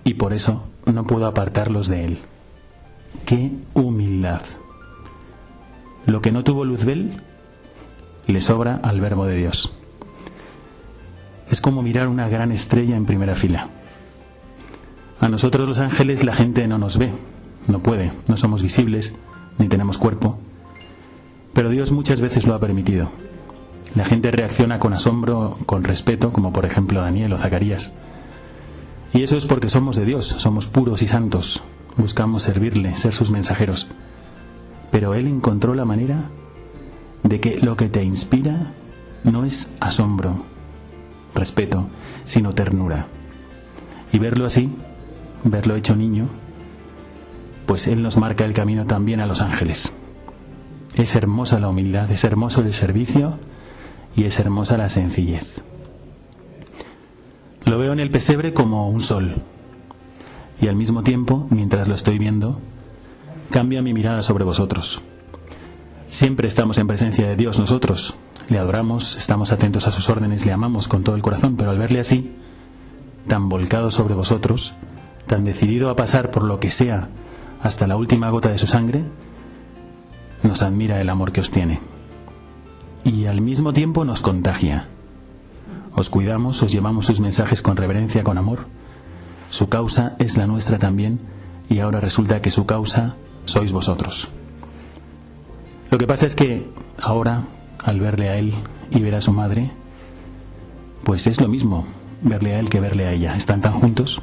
[0.04, 2.18] y por eso no puedo apartarlos de él.
[3.24, 4.42] ¡Qué humildad!
[6.04, 7.22] Lo que no tuvo Luzbel
[8.26, 9.72] le sobra al verbo de Dios.
[11.50, 13.68] Es como mirar una gran estrella en primera fila.
[15.20, 17.12] A nosotros los ángeles la gente no nos ve,
[17.68, 19.14] no puede, no somos visibles,
[19.58, 20.38] ni tenemos cuerpo,
[21.54, 23.10] pero Dios muchas veces lo ha permitido.
[23.94, 27.92] La gente reacciona con asombro, con respeto, como por ejemplo Daniel o Zacarías.
[29.12, 31.62] Y eso es porque somos de Dios, somos puros y santos,
[31.96, 33.86] buscamos servirle, ser sus mensajeros.
[34.90, 36.24] Pero Él encontró la manera
[37.22, 38.72] de que lo que te inspira
[39.22, 40.44] no es asombro,
[41.34, 41.86] respeto,
[42.24, 43.06] sino ternura.
[44.12, 44.70] Y verlo así,
[45.44, 46.28] verlo hecho niño,
[47.66, 49.92] pues Él nos marca el camino también a los ángeles.
[50.94, 53.38] Es hermosa la humildad, es hermoso el servicio
[54.16, 55.60] y es hermosa la sencillez.
[57.64, 59.36] Lo veo en el pesebre como un sol.
[60.60, 62.60] Y al mismo tiempo, mientras lo estoy viendo,
[63.50, 65.00] cambia mi mirada sobre vosotros.
[66.06, 68.14] Siempre estamos en presencia de Dios nosotros.
[68.48, 71.78] Le adoramos, estamos atentos a sus órdenes, le amamos con todo el corazón, pero al
[71.78, 72.32] verle así,
[73.26, 74.74] tan volcado sobre vosotros,
[75.26, 77.08] tan decidido a pasar por lo que sea
[77.62, 79.04] hasta la última gota de su sangre,
[80.42, 81.80] nos admira el amor que os tiene.
[83.04, 84.88] Y al mismo tiempo nos contagia
[85.96, 88.66] os cuidamos, os llevamos sus mensajes con reverencia, con amor.
[89.50, 91.20] Su causa es la nuestra también
[91.68, 93.14] y ahora resulta que su causa
[93.44, 94.28] sois vosotros.
[95.90, 96.68] Lo que pasa es que
[97.00, 97.42] ahora,
[97.84, 98.54] al verle a él
[98.90, 99.70] y ver a su madre,
[101.04, 101.86] pues es lo mismo
[102.22, 103.34] verle a él que verle a ella.
[103.34, 104.20] Están tan juntos.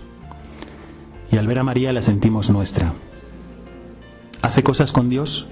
[1.32, 2.94] Y al ver a María la sentimos nuestra.
[4.42, 5.48] Hace cosas con Dios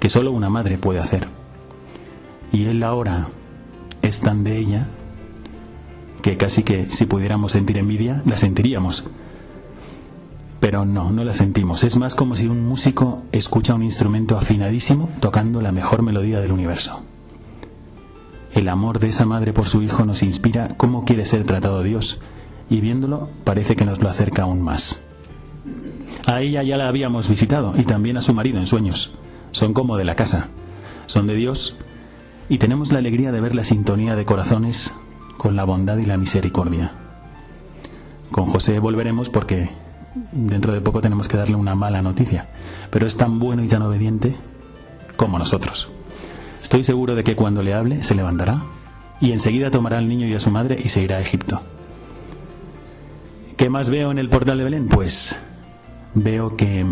[0.00, 1.28] que solo una madre puede hacer.
[2.52, 3.28] Y él ahora
[4.00, 4.86] es tan de ella
[6.22, 9.04] que casi que si pudiéramos sentir envidia, la sentiríamos.
[10.60, 11.82] Pero no, no la sentimos.
[11.82, 16.52] Es más como si un músico escucha un instrumento afinadísimo tocando la mejor melodía del
[16.52, 17.02] universo.
[18.54, 22.20] El amor de esa madre por su hijo nos inspira cómo quiere ser tratado Dios
[22.68, 25.02] y viéndolo parece que nos lo acerca aún más.
[26.26, 29.12] A ella ya la habíamos visitado y también a su marido en sueños.
[29.52, 30.48] Son como de la casa,
[31.06, 31.76] son de Dios
[32.50, 34.92] y tenemos la alegría de ver la sintonía de corazones
[35.38, 36.92] con la bondad y la misericordia.
[38.30, 39.70] Con José volveremos porque
[40.32, 42.48] dentro de poco tenemos que darle una mala noticia,
[42.90, 44.36] pero es tan bueno y tan obediente
[45.16, 45.90] como nosotros.
[46.62, 48.62] Estoy seguro de que cuando le hable se levantará
[49.20, 51.60] y enseguida tomará al niño y a su madre y se irá a Egipto.
[53.56, 54.88] ¿Qué más veo en el portal de Belén?
[54.88, 55.38] Pues
[56.14, 56.84] veo que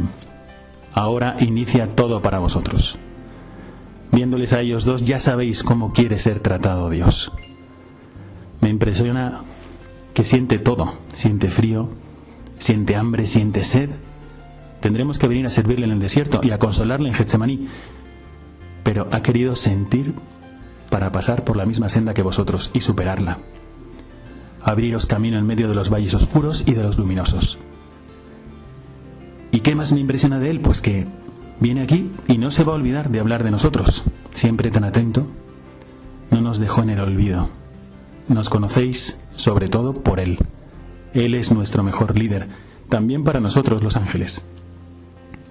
[0.92, 2.98] ahora inicia todo para vosotros.
[4.12, 7.32] Viéndoles a ellos dos ya sabéis cómo quiere ser tratado Dios.
[8.60, 9.40] Me impresiona
[10.14, 11.88] que siente todo, siente frío,
[12.58, 13.90] siente hambre, siente sed.
[14.80, 17.68] Tendremos que venir a servirle en el desierto y a consolarle en Getsemaní,
[18.82, 20.14] pero ha querido sentir
[20.90, 23.38] para pasar por la misma senda que vosotros y superarla.
[24.62, 27.58] Abriros camino en medio de los valles oscuros y de los luminosos.
[29.52, 30.60] ¿Y qué más me impresiona de él?
[30.60, 31.06] Pues que
[31.60, 35.26] viene aquí y no se va a olvidar de hablar de nosotros, siempre tan atento,
[36.30, 37.48] no nos dejó en el olvido.
[38.28, 40.38] Nos conocéis sobre todo por Él.
[41.14, 42.48] Él es nuestro mejor líder,
[42.88, 44.44] también para nosotros los ángeles.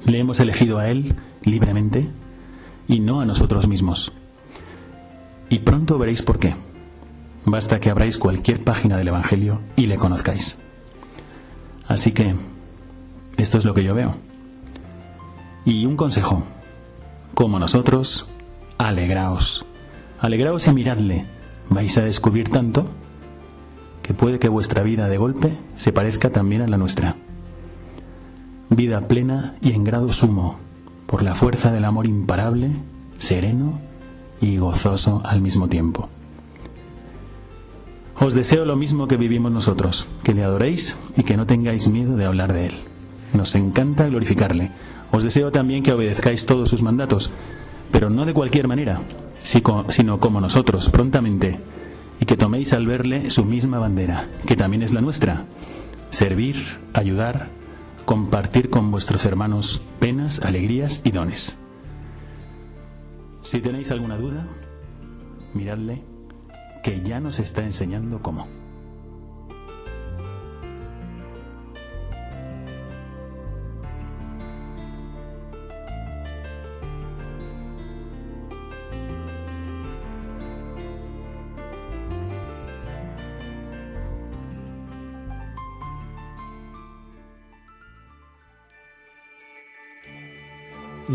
[0.08, 2.10] Le hemos elegido a Él libremente
[2.90, 4.12] y no a nosotros mismos.
[5.48, 6.56] Y pronto veréis por qué.
[7.46, 10.60] Basta que abráis cualquier página del Evangelio y le conozcáis.
[11.88, 12.36] Así que,
[13.38, 14.16] esto es lo que yo veo.
[15.66, 16.44] Y un consejo.
[17.34, 18.28] Como nosotros,
[18.78, 19.66] alegraos.
[20.20, 21.26] Alegraos y miradle
[21.70, 22.88] vais a descubrir tanto
[24.02, 27.16] que puede que vuestra vida de golpe se parezca también a la nuestra.
[28.70, 30.60] Vida plena y en grado sumo,
[31.10, 32.70] por la fuerza del amor imparable
[33.18, 33.80] sereno
[34.39, 36.07] y gozoso al mismo tiempo.
[38.20, 42.16] Os deseo lo mismo que vivimos nosotros, que le adoréis y que no tengáis miedo
[42.16, 42.74] de hablar de Él.
[43.34, 44.72] Nos encanta glorificarle.
[45.12, 47.32] Os deseo también que obedezcáis todos sus mandatos,
[47.91, 49.01] pero no de cualquier manera,
[49.39, 51.60] sino como nosotros, prontamente,
[52.20, 55.45] y que toméis al verle su misma bandera, que también es la nuestra,
[56.12, 57.49] servir, ayudar,
[58.10, 61.55] compartir con vuestros hermanos penas, alegrías y dones.
[63.43, 64.47] Si tenéis alguna duda,
[65.53, 66.01] miradle
[66.84, 68.47] que ya nos está enseñando cómo.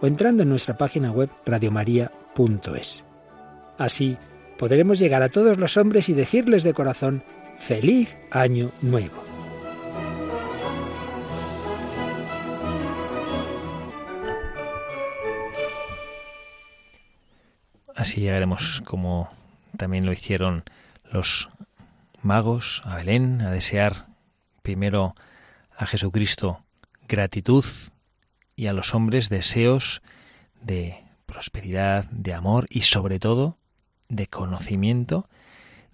[0.00, 3.04] o entrando en nuestra página web radiomaria.es.
[3.76, 4.16] Así
[4.58, 7.22] podremos llegar a todos los hombres y decirles de corazón,
[7.58, 9.22] feliz año nuevo.
[17.94, 19.28] Así llegaremos como
[19.76, 20.62] también lo hicieron
[21.10, 21.50] los
[22.22, 24.06] magos a Belén, a desear
[24.62, 25.14] primero
[25.76, 26.62] a Jesucristo
[27.08, 27.64] gratitud
[28.58, 30.02] y a los hombres deseos
[30.60, 33.56] de prosperidad, de amor y sobre todo
[34.08, 35.28] de conocimiento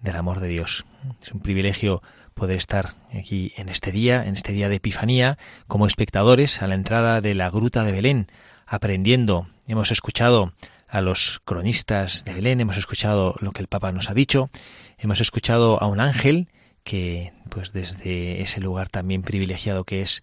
[0.01, 0.87] del amor de Dios.
[1.21, 2.03] Es un privilegio
[2.33, 5.37] poder estar aquí en este día, en este día de Epifanía,
[5.67, 8.29] como espectadores a la entrada de la gruta de Belén,
[8.67, 9.47] aprendiendo.
[9.69, 10.55] Hemos escuchado
[10.89, 14.49] a los cronistas de Belén, hemos escuchado lo que el Papa nos ha dicho,
[14.97, 16.49] hemos escuchado a un ángel
[16.83, 20.23] que, pues desde ese lugar también privilegiado que es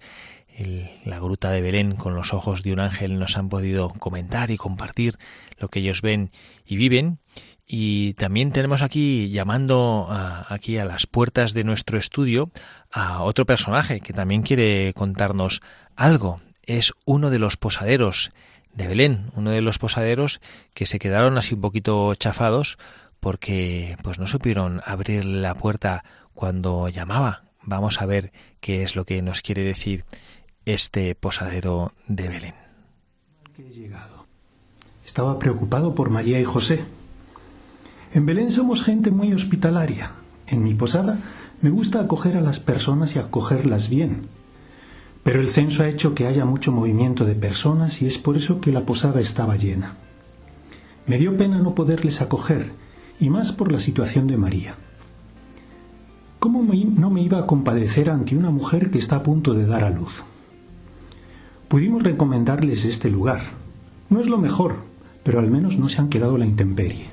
[1.05, 4.57] la gruta de Belén, con los ojos de un ángel, nos han podido comentar y
[4.57, 5.17] compartir
[5.57, 6.31] lo que ellos ven
[6.65, 7.19] y viven.
[7.65, 12.51] Y también tenemos aquí, llamando aquí a las puertas de nuestro estudio,
[12.91, 15.61] a otro personaje que también quiere contarnos
[15.95, 16.41] algo.
[16.65, 18.31] Es uno de los posaderos
[18.73, 20.41] de Belén, uno de los posaderos
[20.73, 22.77] que se quedaron así un poquito chafados
[23.19, 26.03] porque pues no supieron abrir la puerta
[26.33, 27.43] cuando llamaba.
[27.63, 30.05] Vamos a ver qué es lo que nos quiere decir
[30.65, 32.55] este posadero de Belén.
[35.05, 36.83] Estaba preocupado por María y José.
[38.13, 40.11] En Belén somos gente muy hospitalaria.
[40.47, 41.19] En mi posada
[41.61, 44.27] me gusta acoger a las personas y acogerlas bien
[45.23, 48.59] pero el censo ha hecho que haya mucho movimiento de personas y es por eso
[48.59, 49.93] que la posada estaba llena.
[51.05, 52.71] Me dio pena no poderles acoger,
[53.19, 54.75] y más por la situación de María.
[56.39, 59.83] ¿Cómo no me iba a compadecer ante una mujer que está a punto de dar
[59.83, 60.23] a luz?
[61.71, 63.41] Pudimos recomendarles este lugar.
[64.09, 64.83] No es lo mejor,
[65.23, 67.07] pero al menos no se han quedado la intemperie.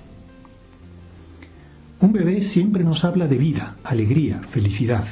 [2.00, 5.06] Un bebé siempre nos habla de vida, alegría, felicidad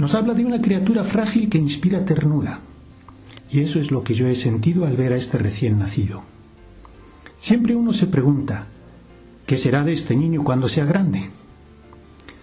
[0.00, 2.60] nos habla de una criatura frágil que inspira ternura.
[3.50, 6.22] Y eso es lo que yo he sentido al ver a este recién nacido.
[7.38, 8.66] Siempre uno se pregunta,
[9.46, 11.28] ¿qué será de este niño cuando sea grande?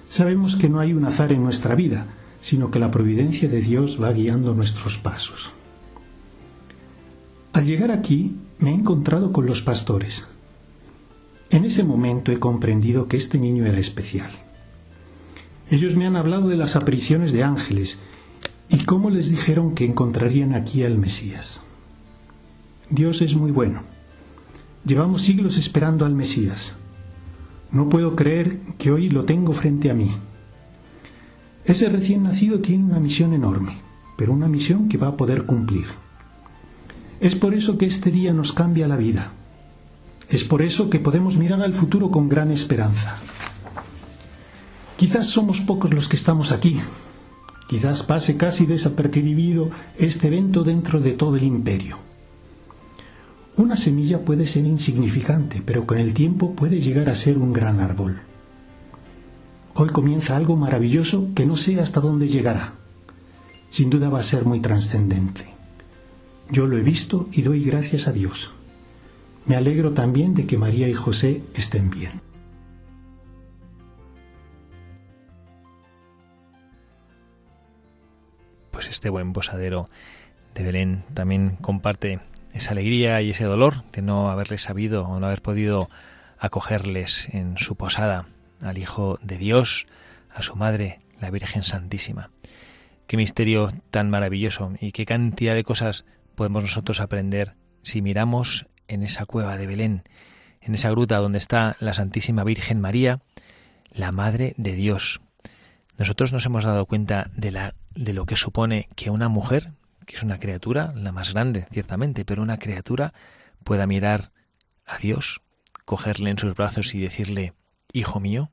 [0.09, 2.05] Sabemos que no hay un azar en nuestra vida,
[2.41, 5.51] sino que la providencia de Dios va guiando nuestros pasos.
[7.57, 10.27] Al llegar aquí me he encontrado con los pastores.
[11.49, 14.29] En ese momento he comprendido que este niño era especial.
[15.71, 17.97] Ellos me han hablado de las apariciones de ángeles
[18.69, 21.63] y cómo les dijeron que encontrarían aquí al Mesías.
[22.91, 23.81] Dios es muy bueno.
[24.85, 26.75] Llevamos siglos esperando al Mesías.
[27.71, 30.11] No puedo creer que hoy lo tengo frente a mí.
[31.65, 33.79] Ese recién nacido tiene una misión enorme,
[34.15, 35.87] pero una misión que va a poder cumplir.
[37.19, 39.31] Es por eso que este día nos cambia la vida.
[40.29, 43.17] Es por eso que podemos mirar al futuro con gran esperanza.
[44.97, 46.79] Quizás somos pocos los que estamos aquí.
[47.67, 51.97] Quizás pase casi desapercibido este evento dentro de todo el imperio.
[53.55, 57.79] Una semilla puede ser insignificante, pero con el tiempo puede llegar a ser un gran
[57.79, 58.19] árbol.
[59.73, 62.73] Hoy comienza algo maravilloso que no sé hasta dónde llegará.
[63.69, 65.56] Sin duda va a ser muy trascendente.
[66.49, 68.51] Yo lo he visto y doy gracias a Dios.
[69.45, 72.21] Me alegro también de que María y José estén bien.
[78.71, 79.89] Pues este buen posadero
[80.55, 82.19] de Belén también comparte
[82.53, 85.89] esa alegría y ese dolor de no haberles sabido o no haber podido
[86.39, 88.25] acogerles en su posada
[88.61, 89.85] al Hijo de Dios,
[90.33, 92.31] a su Madre, la Virgen Santísima.
[93.05, 96.05] Qué misterio tan maravilloso y qué cantidad de cosas
[96.37, 100.03] podemos nosotros aprender si miramos en esa cueva de Belén,
[100.61, 103.21] en esa gruta donde está la Santísima Virgen María,
[103.91, 105.19] la Madre de Dios.
[105.97, 109.73] Nosotros nos hemos dado cuenta de, la, de lo que supone que una mujer,
[110.05, 113.13] que es una criatura, la más grande, ciertamente, pero una criatura
[113.63, 114.31] pueda mirar
[114.85, 115.41] a Dios,
[115.85, 117.53] cogerle en sus brazos y decirle,
[117.93, 118.51] Hijo mío.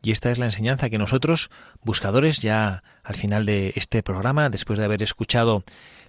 [0.00, 1.50] Y esta es la enseñanza que nosotros,
[1.82, 5.64] buscadores, ya al final de este programa, después de haber escuchado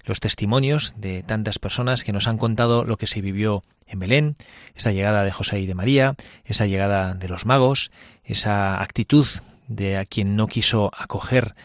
[0.05, 4.35] los testimonios de tantas personas que nos han contado lo que se vivió en Belén,
[4.75, 7.91] esa llegada de José y de María, esa llegada de los magos,
[8.23, 9.27] esa actitud
[9.67, 11.55] de a quien no quiso acoger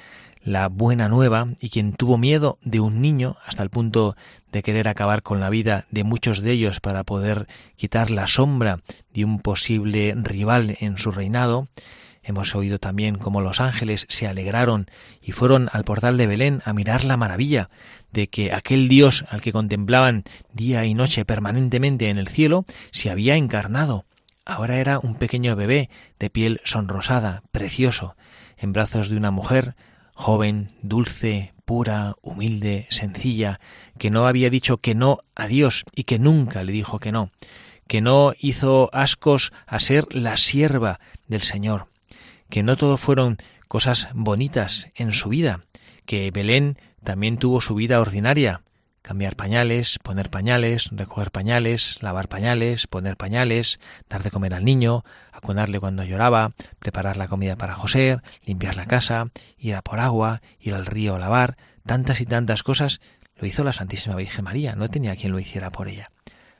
[0.42, 4.16] la buena nueva y quien tuvo miedo de un niño hasta el punto
[4.52, 8.80] de querer acabar con la vida de muchos de ellos para poder quitar la sombra
[9.12, 11.68] de un posible rival en su reinado,
[12.22, 14.86] Hemos oído también cómo los ángeles se alegraron
[15.22, 17.70] y fueron al portal de Belén a mirar la maravilla
[18.12, 23.10] de que aquel Dios al que contemplaban día y noche permanentemente en el cielo se
[23.10, 24.04] había encarnado.
[24.44, 28.16] Ahora era un pequeño bebé de piel sonrosada, precioso,
[28.56, 29.74] en brazos de una mujer
[30.12, 33.60] joven, dulce, pura, humilde, sencilla,
[33.98, 37.30] que no había dicho que no a Dios y que nunca le dijo que no,
[37.86, 41.89] que no hizo ascos a ser la sierva del Señor,
[42.50, 43.38] que no todo fueron
[43.68, 45.60] cosas bonitas en su vida,
[46.04, 48.62] que Belén también tuvo su vida ordinaria,
[49.02, 55.04] cambiar pañales, poner pañales, recoger pañales, lavar pañales, poner pañales, dar de comer al niño,
[55.32, 60.42] acunarle cuando lloraba, preparar la comida para José, limpiar la casa, ir a por agua,
[60.58, 63.00] ir al río a lavar, tantas y tantas cosas
[63.36, 66.10] lo hizo la Santísima Virgen María, no tenía quien lo hiciera por ella.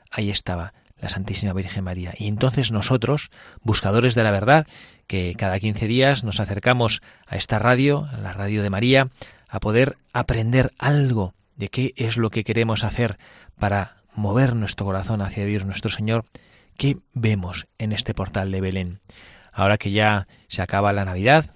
[0.09, 2.13] Ahí estaba la Santísima Virgen María.
[2.17, 3.31] Y entonces nosotros,
[3.63, 4.67] buscadores de la verdad,
[5.07, 9.09] que cada quince días nos acercamos a esta radio, a la radio de María,
[9.49, 13.17] a poder aprender algo de qué es lo que queremos hacer
[13.59, 16.25] para mover nuestro corazón hacia Dios nuestro Señor,
[16.77, 18.99] ¿qué vemos en este portal de Belén?
[19.51, 21.49] Ahora que ya se acaba la Navidad,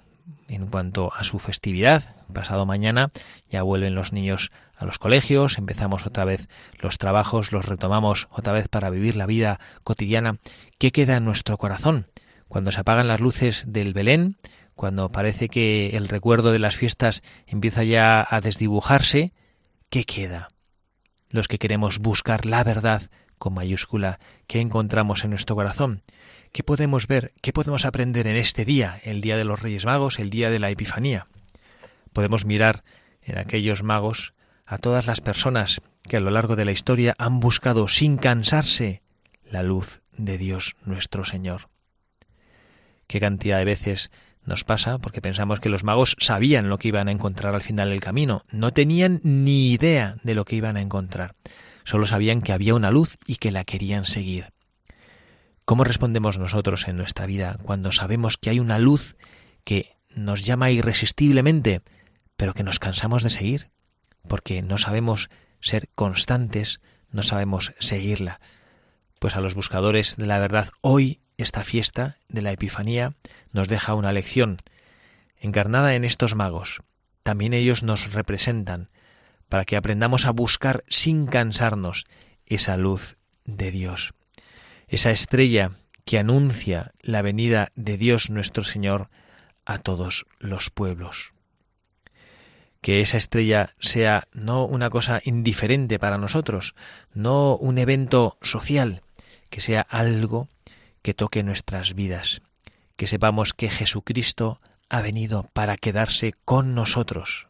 [0.47, 3.11] en cuanto a su festividad, pasado mañana
[3.49, 4.51] ya vuelven los niños
[4.85, 6.47] los colegios, empezamos otra vez
[6.79, 10.37] los trabajos, los retomamos otra vez para vivir la vida cotidiana.
[10.77, 12.07] ¿Qué queda en nuestro corazón?
[12.47, 14.37] Cuando se apagan las luces del Belén,
[14.75, 19.33] cuando parece que el recuerdo de las fiestas empieza ya a desdibujarse,
[19.89, 20.49] ¿qué queda?
[21.29, 26.03] Los que queremos buscar la verdad con mayúscula, ¿qué encontramos en nuestro corazón?
[26.51, 27.33] ¿Qué podemos ver?
[27.41, 30.59] ¿Qué podemos aprender en este día, el día de los Reyes Magos, el día de
[30.59, 31.27] la Epifanía?
[32.13, 32.83] Podemos mirar
[33.21, 34.34] en aquellos magos
[34.65, 39.01] a todas las personas que a lo largo de la historia han buscado sin cansarse
[39.49, 41.69] la luz de Dios nuestro Señor.
[43.07, 44.11] Qué cantidad de veces
[44.43, 47.89] nos pasa porque pensamos que los magos sabían lo que iban a encontrar al final
[47.89, 51.35] del camino, no tenían ni idea de lo que iban a encontrar,
[51.83, 54.53] solo sabían que había una luz y que la querían seguir.
[55.65, 59.15] ¿Cómo respondemos nosotros en nuestra vida cuando sabemos que hay una luz
[59.63, 61.81] que nos llama irresistiblemente,
[62.37, 63.74] pero que nos cansamos de seguir?
[64.27, 68.39] Porque no sabemos ser constantes, no sabemos seguirla.
[69.19, 73.13] Pues a los buscadores de la verdad hoy esta fiesta de la Epifanía
[73.51, 74.57] nos deja una lección
[75.37, 76.81] encarnada en estos magos.
[77.23, 78.89] También ellos nos representan
[79.49, 82.05] para que aprendamos a buscar sin cansarnos
[82.45, 84.13] esa luz de Dios,
[84.87, 85.71] esa estrella
[86.03, 89.09] que anuncia la venida de Dios nuestro Señor
[89.65, 91.34] a todos los pueblos.
[92.85, 96.75] Que esa estrella sea no una cosa indiferente para nosotros,
[97.15, 99.01] no un evento social,
[99.49, 100.49] que sea algo
[101.01, 102.43] que toque nuestras vidas,
[102.95, 107.47] que sepamos que Jesucristo ha venido para quedarse con nosotros.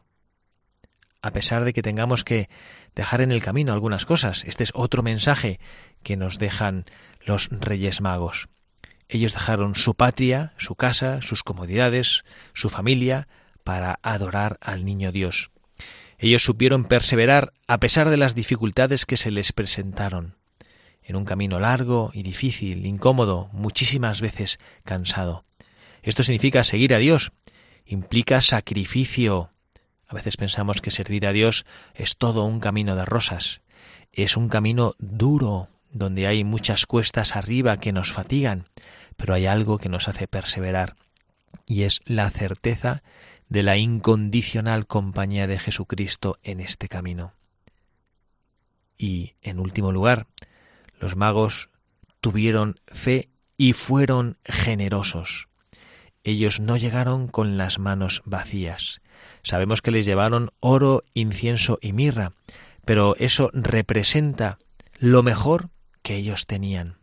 [1.20, 2.48] A pesar de que tengamos que
[2.94, 5.60] dejar en el camino algunas cosas, este es otro mensaje
[6.02, 6.86] que nos dejan
[7.26, 8.48] los Reyes Magos.
[9.06, 12.24] Ellos dejaron su patria, su casa, sus comodidades,
[12.54, 13.28] su familia,
[13.66, 15.50] para adorar al niño Dios.
[16.18, 20.36] Ellos supieron perseverar a pesar de las dificultades que se les presentaron,
[21.02, 25.44] en un camino largo y difícil, incómodo, muchísimas veces cansado.
[26.04, 27.32] Esto significa seguir a Dios,
[27.84, 29.50] implica sacrificio.
[30.06, 33.62] A veces pensamos que servir a Dios es todo un camino de rosas.
[34.12, 38.68] Es un camino duro, donde hay muchas cuestas arriba que nos fatigan,
[39.16, 40.94] pero hay algo que nos hace perseverar,
[41.66, 43.02] y es la certeza
[43.48, 47.32] de la incondicional compañía de Jesucristo en este camino.
[48.98, 50.26] Y, en último lugar,
[50.98, 51.70] los magos
[52.20, 55.48] tuvieron fe y fueron generosos.
[56.24, 59.00] Ellos no llegaron con las manos vacías.
[59.42, 62.32] Sabemos que les llevaron oro, incienso y mirra,
[62.84, 64.58] pero eso representa
[64.98, 65.70] lo mejor
[66.02, 66.96] que ellos tenían.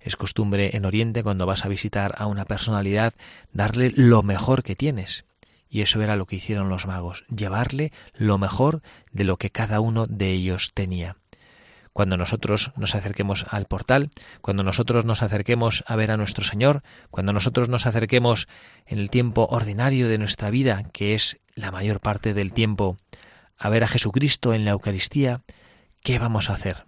[0.00, 3.14] Es costumbre en Oriente, cuando vas a visitar a una personalidad,
[3.52, 5.24] darle lo mejor que tienes.
[5.74, 9.80] Y eso era lo que hicieron los magos, llevarle lo mejor de lo que cada
[9.80, 11.16] uno de ellos tenía.
[11.92, 14.10] Cuando nosotros nos acerquemos al portal,
[14.40, 18.46] cuando nosotros nos acerquemos a ver a nuestro Señor, cuando nosotros nos acerquemos
[18.86, 22.96] en el tiempo ordinario de nuestra vida, que es la mayor parte del tiempo,
[23.58, 25.42] a ver a Jesucristo en la Eucaristía,
[26.04, 26.86] ¿qué vamos a hacer?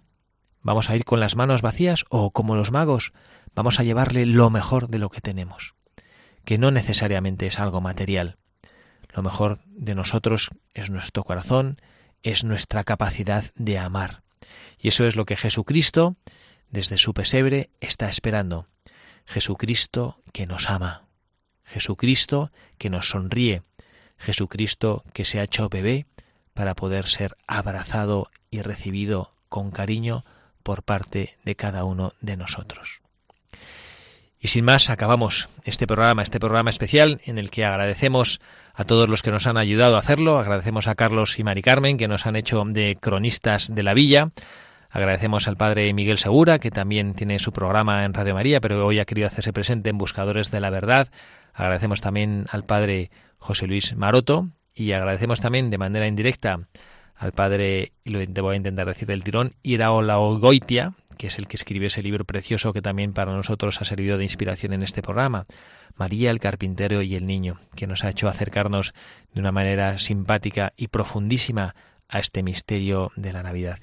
[0.61, 3.11] ¿Vamos a ir con las manos vacías o como los magos
[3.53, 5.75] vamos a llevarle lo mejor de lo que tenemos?
[6.45, 8.37] Que no necesariamente es algo material.
[9.13, 11.81] Lo mejor de nosotros es nuestro corazón,
[12.23, 14.21] es nuestra capacidad de amar.
[14.79, 16.15] Y eso es lo que Jesucristo,
[16.69, 18.67] desde su pesebre, está esperando.
[19.25, 21.07] Jesucristo que nos ama.
[21.63, 23.63] Jesucristo que nos sonríe.
[24.17, 26.05] Jesucristo que se ha hecho bebé
[26.53, 30.23] para poder ser abrazado y recibido con cariño
[30.63, 33.01] por parte de cada uno de nosotros.
[34.47, 38.39] Y sin más, acabamos este programa, este programa especial en el que agradecemos
[38.73, 41.97] a todos los que nos han ayudado a hacerlo, agradecemos a Carlos y Mari Carmen
[41.97, 44.29] que nos han hecho de cronistas de la villa,
[44.89, 48.99] agradecemos al padre Miguel Segura que también tiene su programa en Radio María, pero hoy
[48.99, 51.09] ha querido hacerse presente en Buscadores de la Verdad,
[51.53, 56.61] agradecemos también al padre José Luis Maroto y agradecemos también de manera indirecta
[57.17, 61.47] al padre, y lo voy a intentar decir del tirón, Iraola Ogoitia, que es el
[61.47, 65.01] que escribió ese libro precioso que también para nosotros ha servido de inspiración en este
[65.01, 65.45] programa,
[65.95, 68.93] María, el carpintero y el niño, que nos ha hecho acercarnos
[69.33, 71.75] de una manera simpática y profundísima
[72.07, 73.79] a este misterio de la Navidad.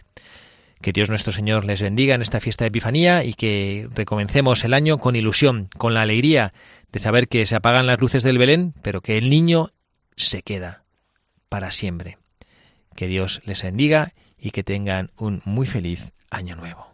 [0.81, 4.75] Que Dios nuestro Señor les bendiga en esta fiesta de Epifanía y que recomencemos el
[4.75, 6.53] año con ilusión, con la alegría
[6.93, 9.71] de saber que se apagan las luces del Belén, pero que el niño
[10.17, 10.85] se queda
[11.49, 12.19] para siempre.
[12.95, 16.94] Que Dios les bendiga y que tengan un muy feliz año nuevo.